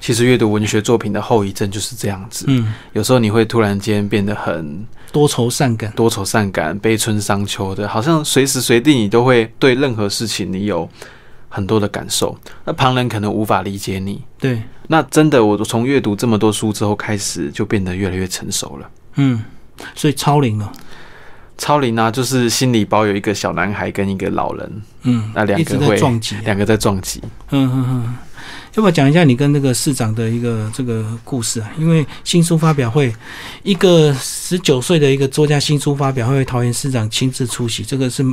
[0.00, 5.90] 其实阅读文学作品的后遗症就是这样子，嗯，有时候你会突然间变得很多愁善感。
[5.92, 10.86] 多愁善感、悲春伤秋的，好像随时随地你都会对任何事情你有
[11.48, 14.22] 很多的感受，那旁人可能无法理解你。
[14.38, 18.90] 对，那真的，我从阅读这么多书之后开始，就变得越来越成熟了。
[19.14, 19.42] 嗯，
[19.94, 20.70] 所以超龄了。
[21.56, 26.36] 超龄啊，就是心里包有一个小男孩跟一个老人，嗯，那两个会在撞击。
[26.44, 27.20] 两个在撞击。
[27.50, 28.14] 嗯嗯嗯，
[28.74, 31.70] 要不要讲一下你跟那个市长的一个这个故事啊？
[31.78, 33.14] 因为新书发表会，
[33.62, 38.24] 一个十九岁的一个作家新书发表会，桃园市长亲自出席，这个是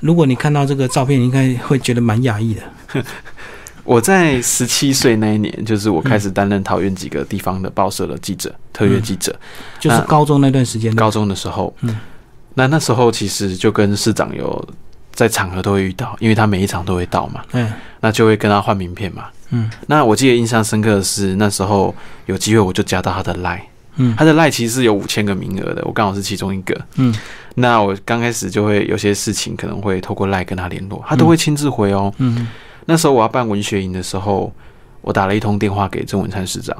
[0.00, 2.62] 如果你看到这个照片，你应该会觉得蛮讶异的。
[3.84, 9.34] 我在十七岁那一年，就是我开始担任桃园几个地方的报社的记者、特约记者。
[9.78, 11.94] 就是高中那段时间，高中的时候，嗯
[12.54, 14.68] 那那时候其实就跟市长有
[15.12, 17.72] 在场合都会遇到，因为他每一场都会到嘛，嗯。
[18.00, 19.24] 那就会跟他换名片嘛。
[19.50, 19.70] 嗯。
[19.86, 21.94] 那我记得印象深刻的是，那时候
[22.26, 23.60] 有机会我就加到他的 line，
[23.96, 24.14] 嗯。
[24.16, 26.80] 他的 line 其实是有五千个名额的，我刚好是其中一个。
[26.96, 27.14] 嗯。
[27.54, 32.12] 那我刚开始就会有些事情可能会透过 line 跟他联络，他都会亲自回哦。
[32.18, 32.46] 嗯。
[32.86, 34.52] 那时候我要办文学营的时候，
[35.00, 36.76] 我打了一通电话给郑文灿市长，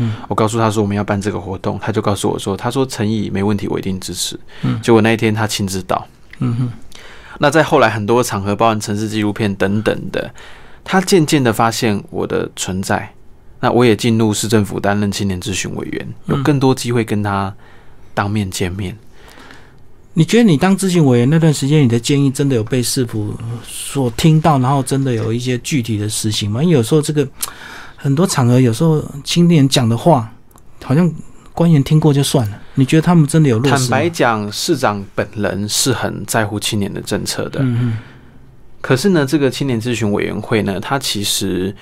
[0.00, 4.38] 嗯我告诉他说我们要办这个活动，他就告诉我说，他说诚意没问题，我一定支持。
[4.62, 6.06] 嗯结果那一天他亲自到。
[6.38, 6.72] 嗯哼
[7.38, 10.34] 那在后来很多场合，包含城市纪录片等等的，
[10.84, 13.12] 他渐渐的发现我的存在。
[13.60, 17.54] 那我也进入市政府担任青年咨询委员，有嗯更多机会跟他
[18.14, 18.96] 当面见面。
[20.14, 23.34] 你觉得你当咨询委员那段时间，你的建议真的有被市府
[23.64, 26.62] 所听到，然后真的有一些具体的实行吗？
[26.62, 27.26] 因为有时候这个
[28.02, 30.32] 很多场合，有时候青年讲的话，
[30.82, 31.12] 好像
[31.52, 32.58] 官员听过就算了。
[32.76, 33.98] 你觉得他们真的有落坦实吗？
[33.98, 37.60] 白讲，市长本人是很在乎青年的政策的。
[37.62, 37.98] 嗯
[38.80, 41.76] 可是呢，这个青年咨询委员会呢，他其实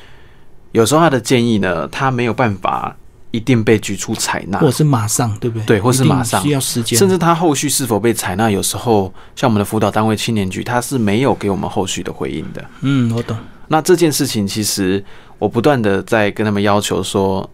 [0.72, 2.96] 有时候他的建议呢，他没有办法
[3.30, 5.66] 一定被举出采纳嗯，或，是马上，对不对？
[5.66, 12.64] 对或是马上需要时间，甚至他后续是否被采纳，有时候像我们的辅导单位青年局，他是没有给我们后续的回应的。
[12.80, 13.36] 嗯，我懂。
[13.68, 15.04] 那这件事情，其实
[15.38, 17.48] 我不断的在跟他们要求说，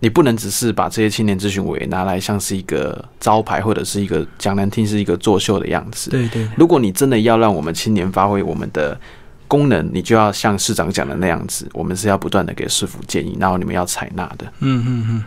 [0.00, 6.10] 你不能只是把这些青年咨询委员拿来像是一个招牌，或者是一个讲难听是一个作秀的样子。
[6.10, 8.98] 对对，如果你真的要让我们青年发挥我们的
[9.48, 14.44] 功能，你就要像市长讲的那样子，我们是要不断的给市府建议，然后你们要采纳的。
[14.60, 15.24] 嗯嗯嗯，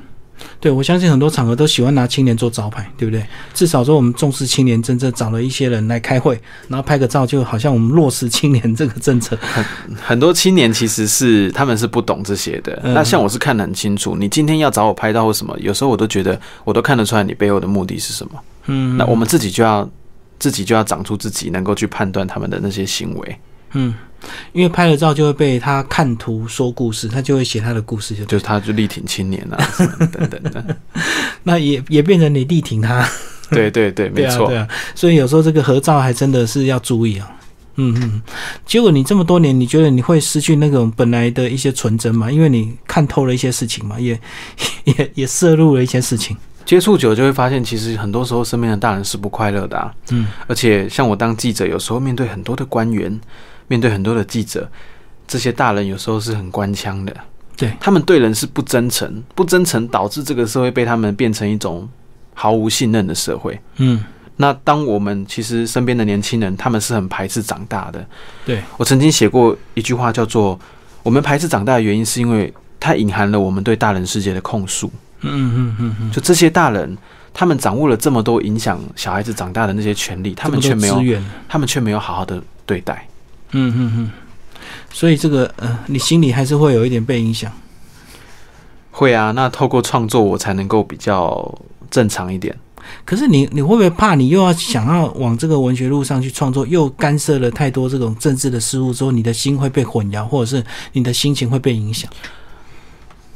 [0.60, 3.26] 对，我相信很多场合都喜欢拿青年做招牌，对不对？
[3.54, 9.38] 至少说我们重视青年政策，找了一些人来开会，然后拍个照，就好像我们落实青年这个政策。
[10.02, 12.80] 很多青年其实是他们是不懂这些的。
[12.84, 18.32] 嗯那像我是看得很清楚，你今天要找我拍到或什么，有时候我都觉得我都看得出来你背后的目的是什么。
[18.66, 19.90] 嗯，那我们自己就要
[20.38, 23.40] 自己就要长出自己能够去判断他们的那些行为，
[23.74, 23.94] 嗯，
[24.54, 29.58] 因为拍了照就会被他看图说故事，他就会写他的故事就，就是他就力挺青年啊
[30.12, 30.78] 等等的。
[31.44, 33.08] 那也也变成你力挺他，
[33.50, 34.48] 对对对，没对啊错。
[34.48, 37.32] 对啊，所以有时候这个合照还真的是要注意啊。
[37.82, 38.22] 嗯嗯，
[38.66, 42.30] 结果你这么多年，你觉得你会失去那种本来的一些纯真吗？
[42.30, 44.20] 因为你看透了一些事情嘛，也
[44.84, 46.36] 也也摄入了一些事情。
[46.66, 49.94] 接触久就会发现，其实很多时候身边的大人是不快乐的啊。
[50.12, 53.18] 嗯而且像我当记者，有时候面对很多的官员，
[53.70, 54.70] 面对很多的记者，
[55.26, 57.16] 这些大人有时候是很官腔的。
[57.56, 61.88] 对他们对人是不真诚，不真诚导致这个社会被他们变成一种
[62.34, 63.60] 毫无信任的社会。
[63.78, 64.02] 嗯，
[64.38, 68.06] 那当我们其实身边的年轻人，他们是很排斥长大的。
[68.46, 70.58] 对，我曾经写过一句话，叫做
[71.04, 74.90] “我们排斥长大的原因，是因为它隐含了我们对大人世界的控诉”。
[75.20, 76.98] 嗯嗯嗯嗯，就这些大人，
[77.34, 81.22] 他们掌握了这么多影响小孩子长大的那些权利，他们却没有。
[81.50, 83.06] 他们却没有好好的对待。
[83.52, 84.12] 嗯嗯嗯，
[84.92, 87.52] 所以这个呃，你心里还是会有一点被影响。
[88.92, 91.58] 会啊，那透过创作，我才能够比较
[91.90, 92.56] 正常一点。
[93.06, 102.10] 可是你你会不会怕你又要想要往这个文学路上去创作，又干涉了太多这种政治的事物之后，你的心会被混淆，或者是你的心情会被影响？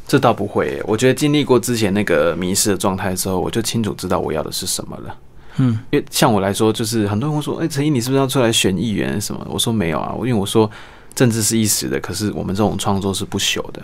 [0.06, 5.16] 这倒不会，我觉得经历过之前那个迷失的状态之后，我就清楚知道我要的是什么了。
[5.58, 10.70] 嗯，因为像我来说，就是很多人会说：“哎，陈毅，你是不是要出来选议员什么？”我说没有啊，因为我说
[11.14, 13.82] 政治是一时的，可是我们这种创作是不朽的。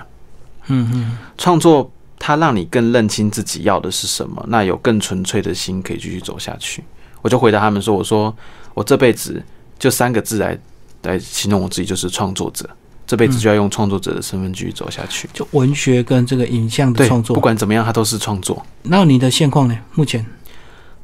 [0.68, 6.84] 嗯嗯，创作它让你更认清自己要的是什么，那有更纯粹的心可以继续走下去。
[7.22, 8.36] 我就回答他们说：“我说
[8.74, 9.42] 我这辈子
[9.78, 10.58] 就三个字来
[11.04, 12.70] 来形容我自己，就是创作者。
[13.08, 15.28] 这辈子就要用创作者的身份继续走下去。
[15.34, 18.64] 就文学跟这个影像的，创作，不管怎么样，它都是创作。
[18.84, 19.76] 那你的现况呢？
[19.96, 20.24] 目前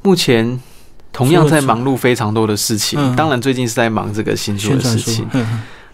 [0.06, 0.62] 目前
[1.12, 3.16] 同样在忙碌非常多的事情，嗯。
[3.16, 5.28] 当然最近是在忙这个新书的事情。，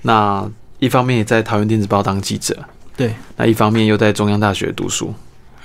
[0.02, 0.45] 那
[0.80, 2.58] 一方面也在桃园电子报当记者，
[2.97, 5.13] 对，那一方面又在中央大学读书，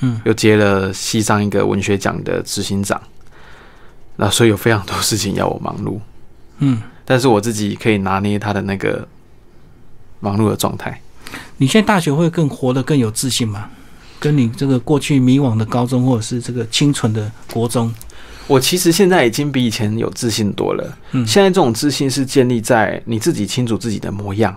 [0.00, 0.20] 嗯。
[0.24, 3.00] 又接了系上一个文学奖的执行长，
[4.16, 5.98] 那所以有非常多事情要我忙碌，
[6.58, 9.08] 嗯，但是我自己可以拿捏他的那个
[10.20, 11.00] 忙碌的状态。
[11.56, 13.70] 你现在大学会更活得更有自信吗？
[14.18, 17.92] 跟你这个过去迷惘的高中，或者是这个清纯的国中，
[18.46, 20.98] 我其实现在已经比以前有自信多了。
[21.12, 24.56] 嗯现在这种自信是建立在你自己清楚自己的模样，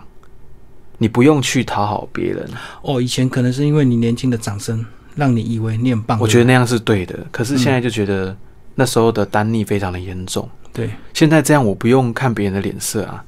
[0.98, 2.48] 你不用去讨好别人。
[2.82, 6.20] 哦，以前可能是因为你年轻的掌声，让你以为你很棒。
[6.20, 8.36] 我觉得那样是对的，可是现在就觉得
[8.76, 10.48] 那时候的单逆非常的严重。
[10.62, 13.24] 不对，现在这样，我不用看别人的脸色啊。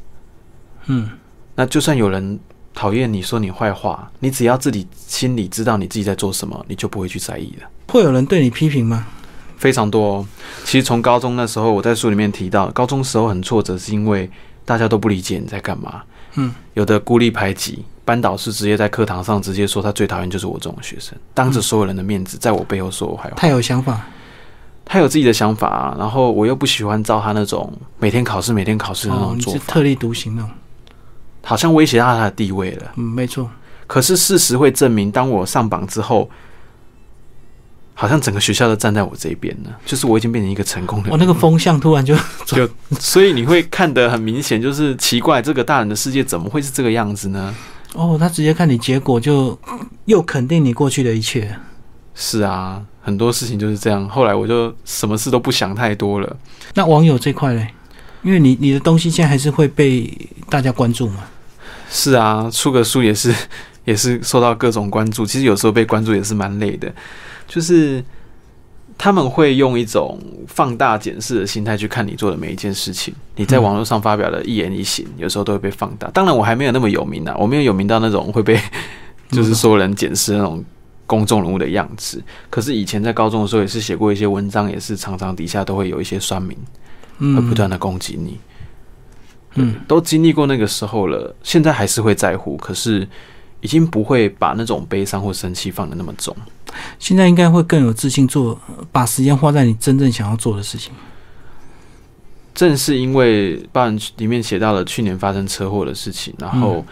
[0.86, 1.10] 嗯，
[1.56, 2.40] 那就算有人
[2.74, 7.68] 讨厌你说你坏话，你只要自己心里知道你自己在做什么，你就不会去在意了。
[7.88, 9.08] 会有人对你批评吗？
[9.62, 10.28] 非常多哦。
[10.66, 14.28] 其实从高中那时候，我在书里面提到，高中时候很挫折，是因为
[14.66, 16.02] 大家都不理解你在干嘛。
[16.34, 23.36] 嗯，有的孤立排挤，班导师直接在课堂上直接说他最讨厌就是我这种学生，当着所有人的面子，在我背后说我坏话。
[23.36, 24.02] 太有想法，
[24.84, 30.50] 他有自己的想法、啊，然后我又不喜欢照他那种每天考试、每天考试的那哦，种做法，特立独行那种。
[31.44, 32.92] 好像威胁到他的地位了。
[32.96, 33.50] 嗯，没错。
[33.88, 36.30] 可是事实会证明，当我上榜之后，
[37.94, 41.12] 好像整个学校都站在我这一边呢，就是我已经变成一个成功的人。
[41.12, 42.68] 我那个风向突然就 就
[43.00, 47.54] 所以你会看得很明显，就是奇怪，这个大人的世界怎么会是这个样子呢？
[47.94, 49.60] 哦，他直接看你结果就
[50.06, 51.56] 又肯定你过去的一切。
[52.16, 54.08] 是啊，很多事情就是这样。
[54.10, 56.38] 后来我就什么事都不想太多了。
[56.74, 57.68] 那网友这块嘞，
[58.24, 60.12] 因为你你的东西现在还是会被
[60.50, 61.24] 大家关注嘛。
[61.90, 63.34] 是啊，出个书也是
[63.86, 65.26] 也是受到各种关注。
[65.26, 66.92] 其实有时候被关注也是蛮累的，
[67.48, 68.04] 就是
[68.98, 73.14] 他们会用一种放大检视的心态去看你做的每一件事情。
[73.36, 76.08] 你在网络上发表的一言一行，有时候都会被放大。
[76.12, 78.60] 当然，我还没有那么有名啊，我没有有名到那种会被
[79.32, 80.64] 就是所有人检视那种
[81.08, 82.22] 公众人物的样子。
[82.50, 86.56] 可是以前在高中的时候，也是写过一些文章，也是常常底下都会有一些酸民
[87.18, 88.40] 嗯，会不断的攻击你。
[89.56, 93.08] 嗯，都经历过那个时候了，现在还是会在乎，可是
[93.62, 96.36] 已经不会把那种悲伤或生气放的那么重。
[97.00, 98.60] 现在应该会更有自信做，
[98.92, 100.92] 把时间花在你真正想要做的事情。
[102.54, 106.86] 正是因为报案里面写到了去年发生车祸的事情，然后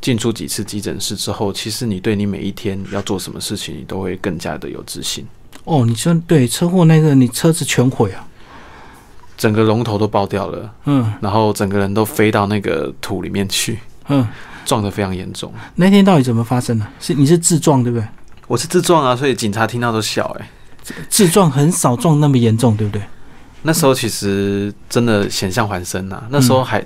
[0.00, 5.26] 进出几次急诊室之后，其实你对你每一天要做什么事情，你都会更加的有自信。
[5.64, 8.26] 哦，你说对，车祸那个你车子全毁啊。
[9.36, 13.78] 整个龙头都爆掉了，嗯然后整个人都飞到那个土里面去，
[14.08, 14.24] 嗯，
[14.64, 15.52] 撞得非常严重。
[15.76, 16.86] 那天到底怎么发生的？
[17.00, 18.06] 是你是自撞对不对？
[18.46, 20.48] 我是自撞啊，所以警察听到都笑哎、
[21.08, 23.02] 自撞很少撞那么严重，对不对？
[23.62, 26.84] 那时候其实真的险象环生呐、那时候还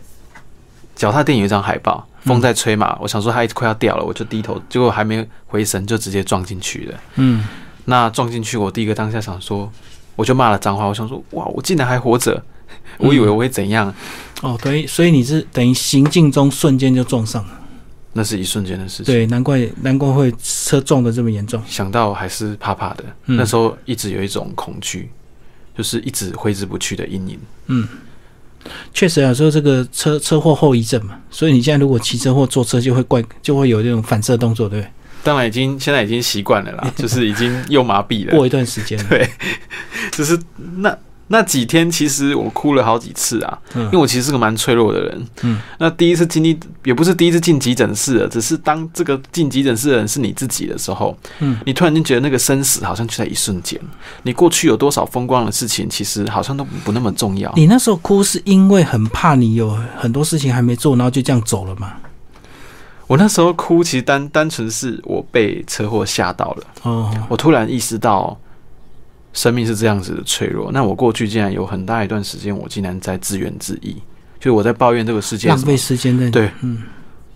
[0.94, 7.00] 脚踏垫有一张海报，风在吹嘛，我想说它快要掉了，我就低头，结果还没回神就直接撞进去了。
[7.16, 7.44] 嗯，
[7.86, 9.70] 那撞进去，我第一个当下想说，
[10.14, 12.42] 我就骂了脏话，我想说哇，我竟然还活着，
[12.98, 13.92] 我以为我会怎样？
[14.42, 17.55] 哦，对，所以你是等于行进中瞬间就撞上了。
[18.16, 19.04] 那是一瞬间的事情。
[19.04, 21.62] 对，难怪难怪会车撞的这么严重。
[21.68, 25.10] 想到还是怕怕的，嗯那时候一直有一种恐惧，
[25.76, 27.38] 就是一直挥之不去的阴影。
[27.66, 27.86] 嗯，
[28.92, 34.90] 确实啊，说这个车车祸后遗症嘛，所以你现在如果骑车或坐车就会怪，就会有这种反射动作，对不对
[35.22, 38.24] 当然已经现在已经习惯了啦， 就是已经又麻痹？
[38.26, 38.30] 了。
[38.30, 39.28] 过一段时间，对，
[40.12, 40.38] 就是
[40.76, 40.96] 那
[41.28, 45.26] 那几天，其实我哭了好几次啊，嗯因为我其实是个蛮脆弱的人。
[45.42, 53.80] 嗯，那第一次经历也不是第一次进急诊室了，只是当这个进急诊室的人是你自己的时候，嗯，你突然间觉得那个生死好像就在一瞬间。
[54.22, 57.52] 你过去有多少风光的事情，其实好像都不那么重要。
[57.56, 61.94] 你那时候哭是因为很怕你有很多事情还没做，然后就这样走了吗？
[63.08, 68.36] 我那时候哭，其实单单纯是我被车祸吓到了，哦，我突然意识到
[69.36, 70.72] 生命是这样子的脆弱。
[70.72, 73.94] 那我过去竟然有很大一段时间，我竟然在自怨自艾，
[74.40, 76.82] 就是我在抱怨这个世界浪费时间在对，嗯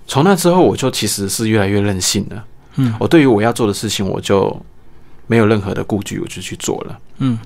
[0.08, 2.44] 从那之后，我就其实是越来越任性了。
[2.76, 4.60] 嗯我对于我要做的事情，我就
[5.26, 6.98] 没有任何的顾忌，我就去做了。
[7.18, 7.38] 嗯，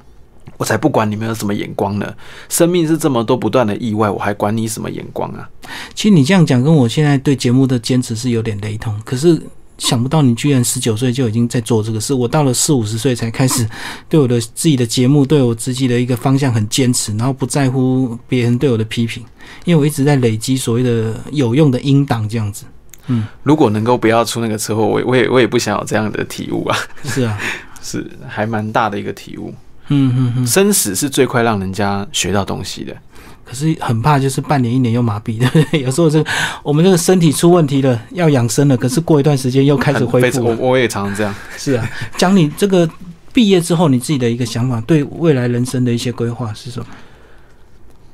[0.56, 2.14] 我才不管你们有什么眼光呢！
[2.48, 5.48] 生命是这么多不断的意外，我还管你什么眼光啊？
[5.94, 8.98] 其实你这样讲，跟我现在对节目的坚持是有点雷同。
[9.04, 9.38] 可是
[9.78, 13.68] 想不到你居然十九岁就已经在做这个事，我到了四五十岁才开始
[14.08, 19.22] 对我的自己的节目，对我自己的一个方向很坚持，然后不在乎别人对我的批评，
[19.64, 22.64] 因为我一直在累积所谓的有用的音档，这样子。
[23.08, 27.38] 嗯，如果能够不要出那个车祸，我也我也我也不想有这样的体悟啊，是啊，
[27.82, 29.52] 是还蛮大的一个体悟。
[29.88, 30.46] 嗯嗯嗯。
[30.46, 32.96] 生死是最快让人家学到东西的。
[33.44, 35.82] 可是很怕，就是半年一年又麻痹， 对不对？
[35.82, 36.30] 有时候这个
[36.62, 40.44] 我们这个身体出问题了，要养生了，可是过一段时间又开始恢复。
[40.44, 41.34] 我我也常常这样。
[41.56, 42.88] 是啊，讲你这个
[43.32, 46.86] 毕业之后你自己的一个想法，对未来人生的一些规划是什么？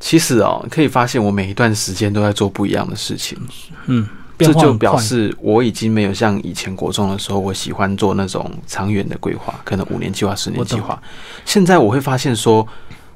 [0.01, 3.39] 其实哦，可以发现我每一段时间都在做不一样的事情。
[3.87, 11.01] 嗯，这就表示我已经没有像以前国中的时候，我喜欢做那种长远的规划，可能五年计划、十年计划。
[11.45, 12.67] 现在我会发现说，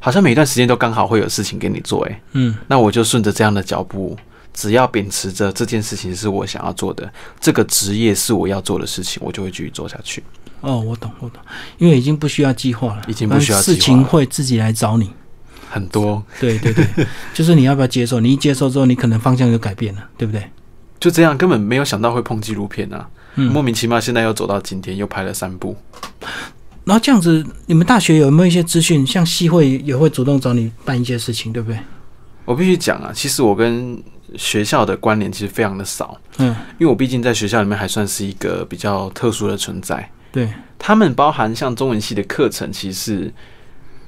[0.04, 4.14] 好像每一段时间都刚好会有事情给你做，哎，嗯那我就顺着这样的脚步，
[4.52, 10.22] 只要秉持着这件事情是我想要做的，这个职业是我要做的事情，我就会继续做下去。
[10.60, 11.40] 哦，我懂我懂，
[11.78, 15.10] 因为已经不需要计划了，已经不需要计划事情会自己来找你。
[15.70, 16.86] 很多对对对，
[17.32, 18.20] 就是你要不要接受？
[18.20, 20.50] 你一接受之后，你可能方向就改变了，对不对？
[21.00, 23.08] 就这样，根本没有想到会碰纪录片啊！
[23.36, 25.74] 嗯莫名其妙，现在又走到今天，又拍了三部。
[26.84, 29.06] 然后这样子，你们大学有没有一些资讯？
[29.06, 31.78] 像系会也会主动找你办一些事情，对不对？
[32.44, 33.98] 我必须讲啊，其实我跟
[34.36, 40.10] 学校的关联其实非常的少，嗯，因为我毕竟在学校里面还算是一个比较特殊的存在。
[40.30, 43.32] 对，他们包含像中文系的课程，其实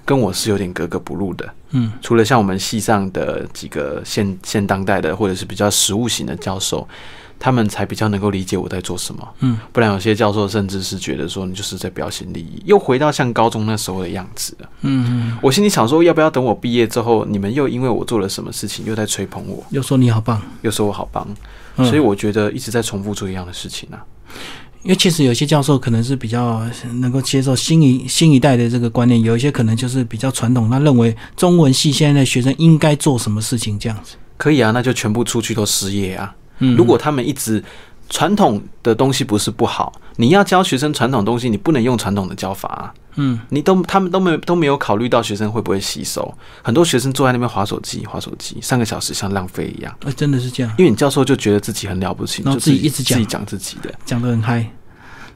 [0.04, 1.48] 跟我是有点格格不入的。
[1.70, 6.86] 嗯除了像我们系上的几个现现当代的或者是比较实务型的教授，
[7.38, 9.28] 他们才比较能够理解我在做什么。
[9.40, 14.68] 嗯，不然有些教授甚至是觉得说你就是在标新立异，又回到像高中那时候的样子了。
[14.82, 21.26] 嗯嗯，我心里想说，要不要等我毕业之后，你们又因为我做了什么事情又在吹捧我，又说你好棒，又说我好棒，
[21.76, 24.04] 嗯所以我觉得一直在重复做一样的事情啊。
[24.82, 26.62] 因为其实有些教授可能是比较
[27.00, 34.14] 能够接受新一新一代的这个观念，有一些可能就是比较传统，他认为中文系现在的学生应该做什么事情这样子。
[34.36, 36.32] 可以啊，那就全部出去都失业啊。
[36.58, 37.62] 嗯，如果他们一直
[38.08, 42.94] 传统的东西不是不好，你要教学生传统东西，你不能用传统的教法啊。
[43.18, 49.96] 嗯你都他们都没有都没有考虑到学生会不会吸收，很多学生坐在那边划手机，划手机三个小时像浪费一样。
[50.04, 54.66] 哎、真的是这样，因为你教授就觉得自己很了不起，然后就自己一直讲自己讲自己的，讲的很嗨，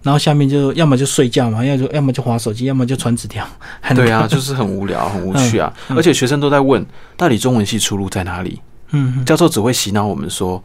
[0.02, 3.46] 然后下面就要么就睡觉嘛，要就要么就划手机，要么就传纸条。
[3.80, 5.72] 很对啊， 就是很无聊，很无趣啊。
[5.88, 6.84] 嗯嗯而且学生都在问，
[7.16, 8.60] 到底中文系出路在哪里？
[8.90, 10.62] 嗯，嗯教授只会洗脑我们说，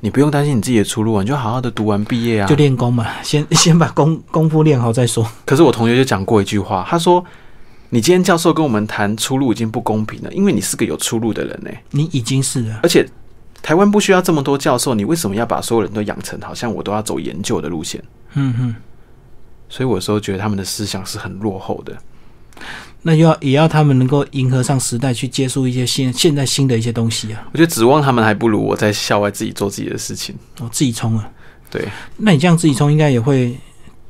[0.00, 2.56] 你不用担心你自己的出路啊，你就好好的读完毕业啊就。
[2.56, 5.26] 练功嘛，先 先把功功夫练好再说。
[5.44, 7.24] 可是我同学就讲过一句话，他说
[7.90, 13.06] ：“你今天教授跟我们谈出路已经不公平了，因为你是个有出路的人呢、你已经是了，而且
[13.62, 18.02] 台湾不需要这么多教授，你为什么要把所有人都养成好像我都要走研究的路线？
[18.34, 18.74] 嗯哼，
[19.68, 21.94] 所以我有时候觉得他们的思想是很落后的。
[23.02, 27.48] 那又要也要他们能够迎合上时代，去接触一些新现在新的一些东西啊。
[27.52, 30.34] 我觉得指望他们还不如我在校外自己做自己的事情。
[30.60, 31.28] 我自己冲啊，
[31.70, 33.56] 对，那你这样自己冲，应该也会，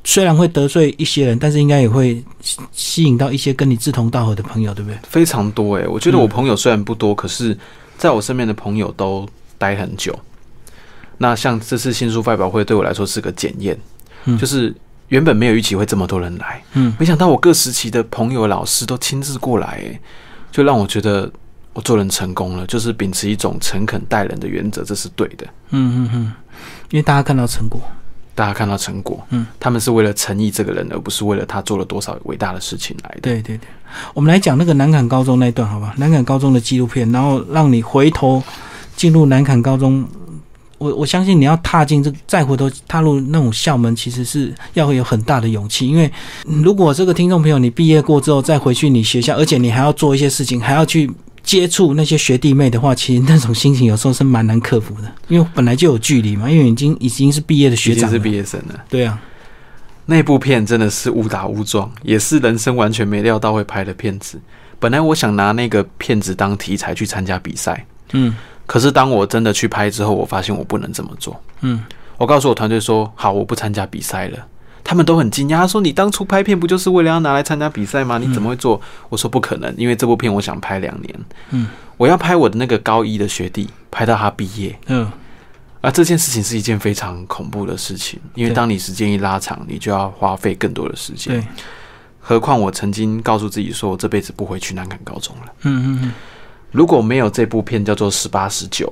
[0.03, 4.97] 虽然会得罪一些人，但是应该也会吸吸引到一些跟你志同道合的朋友，对不对？
[5.03, 7.57] 非常多诶、我觉得我嗯朋友虽然不多，可是
[7.97, 9.27] 在我身边的朋友都
[9.57, 10.17] 待很久。
[11.17, 13.77] 那像这次新书发表会对我来说是个检验，
[14.25, 14.75] 嗯就是
[15.11, 19.99] 原本没有预期会这么多人来，嗯没想到我各时期的朋友、老师都亲自过来，诶，
[20.53, 21.29] 就让我觉得
[21.73, 25.45] 我做人成功了，就是秉持一种诚恳待人的原则，这是对的。
[25.71, 26.33] 嗯嗯嗯，
[26.91, 27.81] 因为大家看到成果，
[28.33, 33.19] 大家看到成果，嗯，他们是为了诚意这个人，而不是为了他做了多少伟大的事情来的。
[33.19, 33.67] 对对对，
[34.13, 35.93] 我们来讲那个南坎高中那一段，好吧？
[35.97, 38.41] 南坎高中的纪录片，然后让你回头
[38.95, 40.07] 进入南坎高中。
[40.81, 45.87] 我我相信你要踏进这再回头踏入那种校门，其实是要有很大的勇气。
[45.87, 46.11] 因为
[46.47, 51.07] 嗯如果这个听众朋友你毕业过之后再回去你学校，而且你还要做一些事情，还要去
[51.43, 55.11] 接触那些学弟妹的话，其实那种心情有时候是蛮难克服的。
[55.27, 58.83] 因为本来就有距离嘛，因为已经已经是毕业的学长是毕业生了。
[58.89, 59.21] 对啊，
[60.07, 64.41] 那部片真的是误打误撞，也是人生完全没料到会拍的片子。
[64.79, 68.33] 本来我想拿那个片子当题材去参加比赛，嗯
[68.71, 71.37] 可是当我真的去拍之后，我发现我不能这么做。
[71.59, 71.83] 嗯，
[72.17, 74.37] 我告诉我团队说，好，我不参加比赛了。
[74.81, 78.17] 他们都很惊讶，他说：“你当初拍片不就是为了要拿来参加比赛吗？
[78.17, 81.13] 你怎么会做？”我说：“不可能，因为这部片我想拍两年，
[81.49, 81.67] 嗯，
[81.97, 84.79] 我要拍我的那个高一的学弟，拍到他毕业。
[84.85, 85.11] 嗯，
[85.81, 91.33] 而这件事情是一件非常恐怖的事情，因为当你时间一拉长，你就要花费更多的时间。
[91.33, 91.43] 对，
[92.21, 95.53] 何况我曾经告诉自己说，我这辈子不回去南港高中了。
[95.63, 96.11] 嗯嗯嗯，
[96.71, 98.87] 如果没有这部片叫做《十八十九》，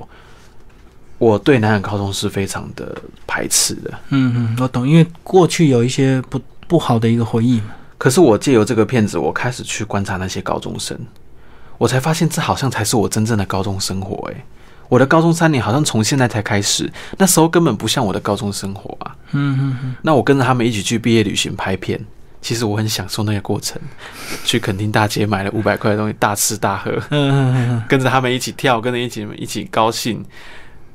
[1.17, 2.95] 我对南海高中是非常的
[3.27, 3.91] 排斥的。
[4.09, 7.75] 嗯嗯，我懂，因为过去有一些不不好的一个回忆嘛。
[7.97, 10.97] 可是我借由这个片子，我开始去观察那些高中生，
[11.77, 14.27] 我才发现这好像才是我真正的高中生活。
[14.29, 14.43] 诶，
[14.87, 19.15] 我的高中三年好像从现在才开始，那时候根本不像我的高中生活啊。
[19.31, 21.99] 嗯嗯嗯，那我跟着他们一起去毕业旅行拍片，
[22.41, 23.81] 其实我很享受那个过程。
[24.45, 26.91] 去垦丁大街买了五百块的东西，大吃大喝，
[27.87, 30.23] 跟着他们一起跳，跟着一起一起高兴。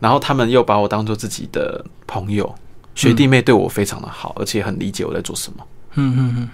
[0.01, 2.55] 然后他们又把我当做自己的朋友，
[2.95, 5.67] 学弟妹对我非常的好，而且很理解我在做什么。
[5.95, 6.49] 嗯嗯嗯，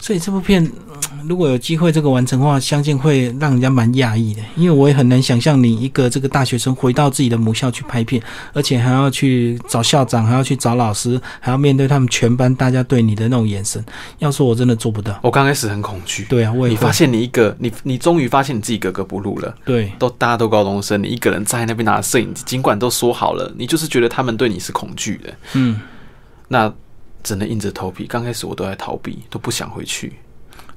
[0.00, 13.84] 所以这部片嗯如果有机会这个完成的话，相信会让人家蛮讶异的，因为我也很难想象你一个这个大学生回到自己的母校去拍片，而且还要去找校长，还要去找老师，还要面对他们全班大家对你的那种眼神。
[14.18, 15.18] 要说我真的做不到。
[15.22, 25.80] 我刚开始很恐惧，对啊，我也你发现你一个你你终于发现你自己格格不入了，对，都大家都高中生，你一个人在那边拿着摄影机，尽管都说好了，你就是觉得他们对你是恐惧的，嗯，
[26.48, 26.72] 那
[27.28, 28.06] 只能硬着头皮。
[28.06, 30.14] 刚开始我都在逃避，都不想回去。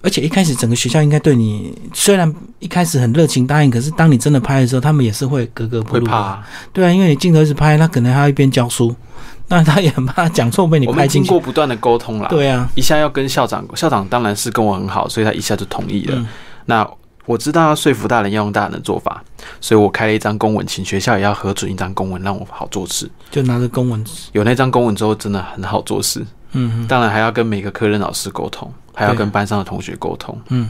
[0.02, 6.04] 而且一开始整个学校应该对你虽然一开始很热情答应，可是当你真的拍的时候，他们也是会格格不入。
[6.04, 8.94] 会怕啊、对啊，因为你镜头一直拍，他可能还要一边教书，
[9.48, 11.30] 那他也很怕讲错被你拍经拍进去。
[11.30, 16.16] 过不断的沟通啦，对啊，一下要跟校长，校长当然是跟我很好，所以他一下就同意了。
[16.18, 16.28] 嗯
[16.66, 16.88] 那
[17.26, 19.24] 我知道要说服大人要用大人的做法，
[19.60, 23.10] 所以我开了一张公文，请学校也要核准一张公文，让我好做事。
[23.30, 26.26] 就拿着公文纸，有那张公文之后，真的很好做事。
[26.54, 30.70] 嗯当然还要跟每个科任老师沟通，还要跟班上的同学沟通，嗯，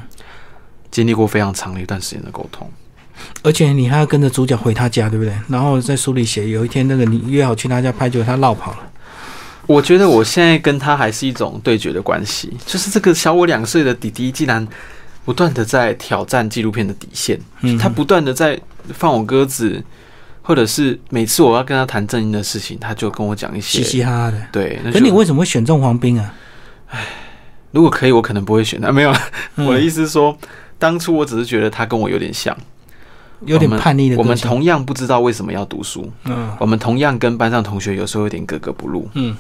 [0.90, 2.70] 经历过非常长的一段时间的沟通。
[3.44, 5.34] 而且你还要跟着主角回他家，对不对？
[5.48, 8.80] 然后在书里写，有一天那个你约好去他家拍，结果他绕跑了。
[9.68, 14.68] 我觉得我现在跟他还是一种对决的关系，就是这个小我两岁的弟弟，竟然
[15.24, 18.60] 不断的在挑战纪录片的底线，嗯，他不断的在
[18.92, 19.82] 放我鸽子，
[20.42, 24.42] 或者是每次我要跟他谈正经的事情，他就跟我讲一些嘻嘻哈哈的。
[24.52, 24.80] 对。
[24.84, 26.34] 那可你为什么会选中黄斌啊？
[27.72, 28.92] 如果可以，我可能不会选他。
[28.94, 29.14] 没有，
[29.56, 30.38] 嗯我的意思是说，
[30.78, 32.56] 当初我只是觉得他跟我有点像，
[33.46, 34.36] 有点叛逆的我们。
[34.38, 39.08] 同样不知道为什么要读书，嗯我们同样跟班上同学有时候有点格格不入。
[39.14, 39.38] 嗯，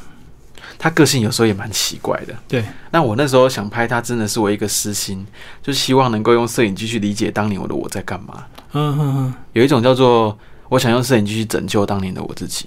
[0.80, 2.34] 他个性有时候也蛮奇怪的。
[2.48, 5.26] 对，那我那时候想拍他，真的是我一个私心，
[5.62, 8.46] 就希望能够用摄影机去理解当年我的我在干嘛。
[8.74, 10.38] 嗯嗯有一种叫做
[10.72, 12.66] 我想用摄影机去拯救当年的我自己。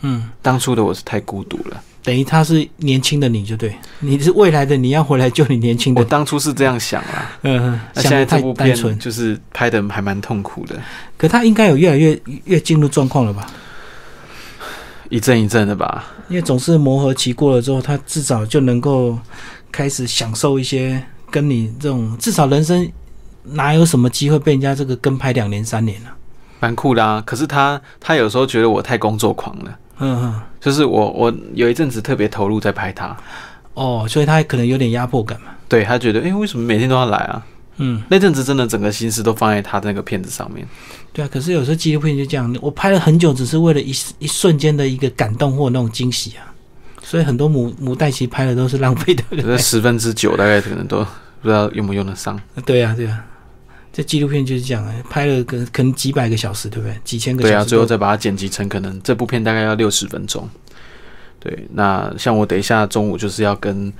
[0.00, 6.04] 嗯，当初的我是太孤独了，等于他是年轻的你就对，你是未来的你要回来救你年轻的我。
[6.04, 7.30] 当初是这样想啦。
[7.42, 10.74] 嗯嗯，那现在太这部片就是拍的还蛮痛苦的，
[11.16, 13.46] 可他应该有越来越越进入状况了吧？
[15.08, 16.12] 一阵一阵的吧。
[16.28, 19.16] 因为总是磨合期过了之后，他至少就能够
[19.70, 21.00] 开始享受一些
[21.30, 22.90] 跟你这种，至少人生
[23.44, 26.16] 哪有什么机会被人家这个跟拍两年三年啊？
[26.64, 27.22] 蛮酷的啊。
[27.26, 33.14] 可是他他有时候觉得我太工作狂了，嗯嗯，就是我我有一阵子特别投入在拍他，
[33.74, 35.48] 哦，所以他可能有点压迫感嘛。
[35.68, 37.46] 对他觉得，哎，为什么每天都要来啊？
[37.76, 40.66] 嗯，那阵子真的整个心思都放在他那个片子上面。
[41.12, 41.28] 对啊。
[41.30, 46.42] 可是有时候纪录片就这样，我拍了很久，只是为了一一瞬间的一个感动或那种惊喜啊。
[47.02, 49.22] 所以很多母母带其拍的都是浪费的。
[49.30, 51.04] 对不这十分之九大概可能都
[51.42, 52.40] 不知道用不用得上。
[52.64, 53.24] 对啊，对啊。
[53.94, 56.98] 这纪录片就是这样，拍了可可能几百个小时，对不对？
[57.04, 57.54] 几千个小时。
[57.54, 60.48] 对啊，最后再把它剪辑成可能这部片大概要六十分钟。
[61.38, 63.92] 对，那像我等一下中午就是要跟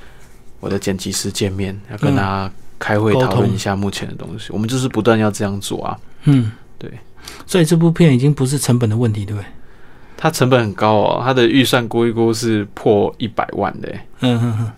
[0.58, 4.46] 我的剪辑师见面，要跟嗯他开会讨论一下目前的东西。
[4.50, 5.96] 我们就是不断要这样做啊。
[6.24, 6.90] 嗯，对。
[7.46, 9.46] 所以这部片已经不是成本的问题，对不对？
[10.16, 14.72] 它成本很高哦，它的预算估一估是破一百万的欸，嗯哼哼，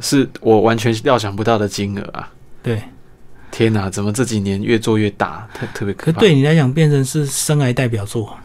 [0.00, 2.30] 是我完全料想不到的金额啊！
[2.62, 2.82] 对。
[3.58, 6.20] 天哪，怎么这几年越做越大，特特别可可怕。
[6.20, 8.38] 对你来讲，变成是生涯代表作。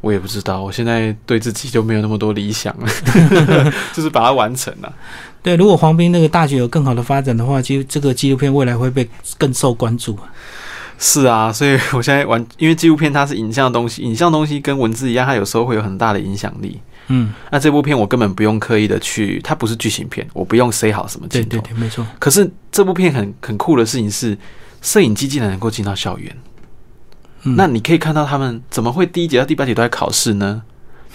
[0.00, 2.86] 我也不知道，我现在对自己就没有那么多理想了，
[3.92, 4.94] 就是把它完成了。
[5.42, 10.16] 对，如果黄斌那个大学有更好的发展的话，其实这个纪录片未来会被更受关注。
[11.00, 16.80] 是啊，所以我现在玩，因为纪录片它是影像的东西，影像的东西跟文字一样，它有时候会有很大的影响力。
[17.08, 21.48] 嗯，那这部片我根本不用刻意的去，它不是剧情片，我不用塞好什么镜头。
[21.50, 22.06] 对对对，没错。
[22.18, 24.36] 可是这部片很很酷的事情是，
[24.80, 26.36] 摄影机竟然能够进到校园。
[27.42, 30.62] 嗯、那你可以看到他们怎么会第一节到第八节都在考试呢？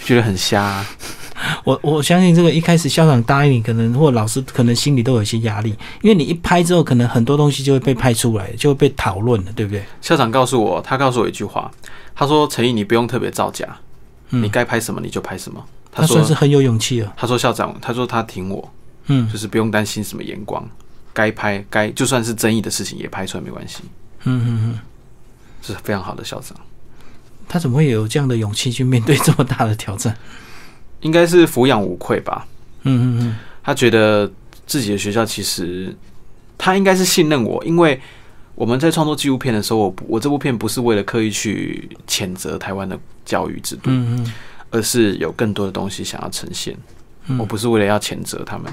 [0.04, 0.86] 觉得很瞎、啊。
[1.64, 9.82] 我我相信这个一开始校长答应你，可能或老师可能心里都有一些压力，因为你一拍之后，可能很多东西就会被拍出来，就会被讨论了，对不对？
[10.00, 11.70] 校长告诉我，他告诉我一句话，
[12.14, 13.66] 他说：“陈毅，你不用特别造假，
[14.30, 15.64] 嗯你该拍什么你就拍什么。”
[15.98, 17.12] 说他算是很有勇气了。
[17.16, 18.72] 他说校长，他说他挺我，
[19.06, 20.68] 嗯就是不用担心什么眼光，
[21.12, 23.82] 该拍该就算是争议的事情也拍出来没关系，
[24.24, 24.78] 嗯嗯嗯，
[25.62, 26.56] 是非常好的校长。
[27.48, 30.16] 他怎么会有这样的勇气去面对这么大的挑战？
[31.00, 32.46] 应该是抚养无愧吧。
[32.82, 34.30] 嗯嗯嗯他觉得
[34.66, 35.94] 自己的学校其实
[36.56, 38.00] 他应该是信任我，因为
[38.54, 44.32] 我们在创作纪录片的时候，我不我这部片不是为了刻意去谴责台湾的教育制度，嗯嗯
[44.70, 46.76] 而是有更多的东西想要呈现。
[47.26, 48.72] 嗯我不是为了要谴责他们，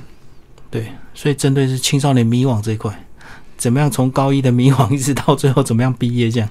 [0.71, 3.05] 对，所以针对是青少年迷惘这一块，
[3.57, 6.49] 怎么样从高一的迷惘一直到最后怎么样毕业这样？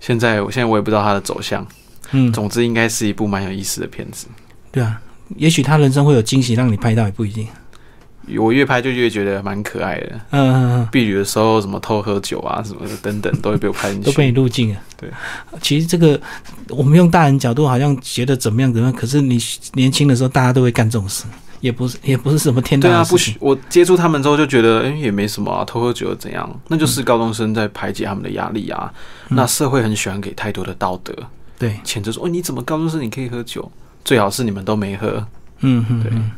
[0.00, 1.66] 现在我现在我也不知道他的走向。
[2.12, 4.26] 嗯，总之，应该是一部蛮有意思的片子。
[4.72, 5.00] 对啊，
[5.36, 7.46] 也许他人生会有惊喜让你拍到，也不一定。
[8.36, 10.20] 我越拍就越觉得蛮可爱的。
[10.30, 10.88] 嗯嗯嗯。
[10.90, 14.06] 避雨的时候，什么偷喝酒啊，什么的等等，都会被我拍进去。
[14.06, 14.82] 都被你录进啊。
[14.96, 15.08] 对，
[15.62, 16.20] 其实这个
[16.68, 19.38] 我们用大人角度好像觉得怎么样怎么样，可是你
[19.74, 21.24] 年轻的时候大家都会干这种事，
[21.60, 23.16] 也不是也不是什么天大对啊，的事情。
[23.16, 26.60] 不许我接触他们之后就觉得，哎、也没什么啊，偷喝酒又怎样？
[26.66, 28.92] 那就是高中生在排解他们的压力啊。
[29.28, 31.14] 嗯那社会很喜欢给太多的道德
[31.58, 33.70] 对，谴责说，哦，你怎么高中生你可以喝酒？
[34.04, 35.08] 最好是你们都没喝。
[35.10, 35.24] 对
[35.60, 36.30] 嗯嗯嗯。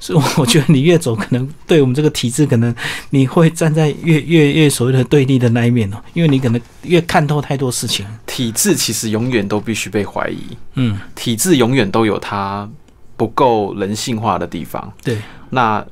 [0.00, 2.74] 所以 我觉得你越走，可能对我们这个体制，可能
[3.10, 8.04] 你会站在越越越所谓的对立的那一面哦，因为你可能越看透太多事情。
[8.26, 12.68] 体制其实永远都必须被怀疑，嗯，体制永远都有它
[13.16, 14.92] 不够人性化的地方。
[15.04, 15.18] 对，
[15.50, 15.84] 那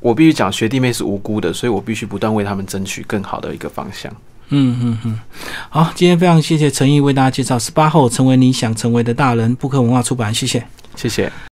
[0.00, 4.12] 我必须讲，学弟妹是无辜的，所以我必须不断为他们争取更好的一个方向。
[4.48, 5.18] 嗯嗯嗯。
[5.70, 10.62] 好，今天非常谢谢陈毅为大家介绍十八后成为你想成为的大人，布克文化出版，谢谢。
[10.96, 11.32] 谢谢。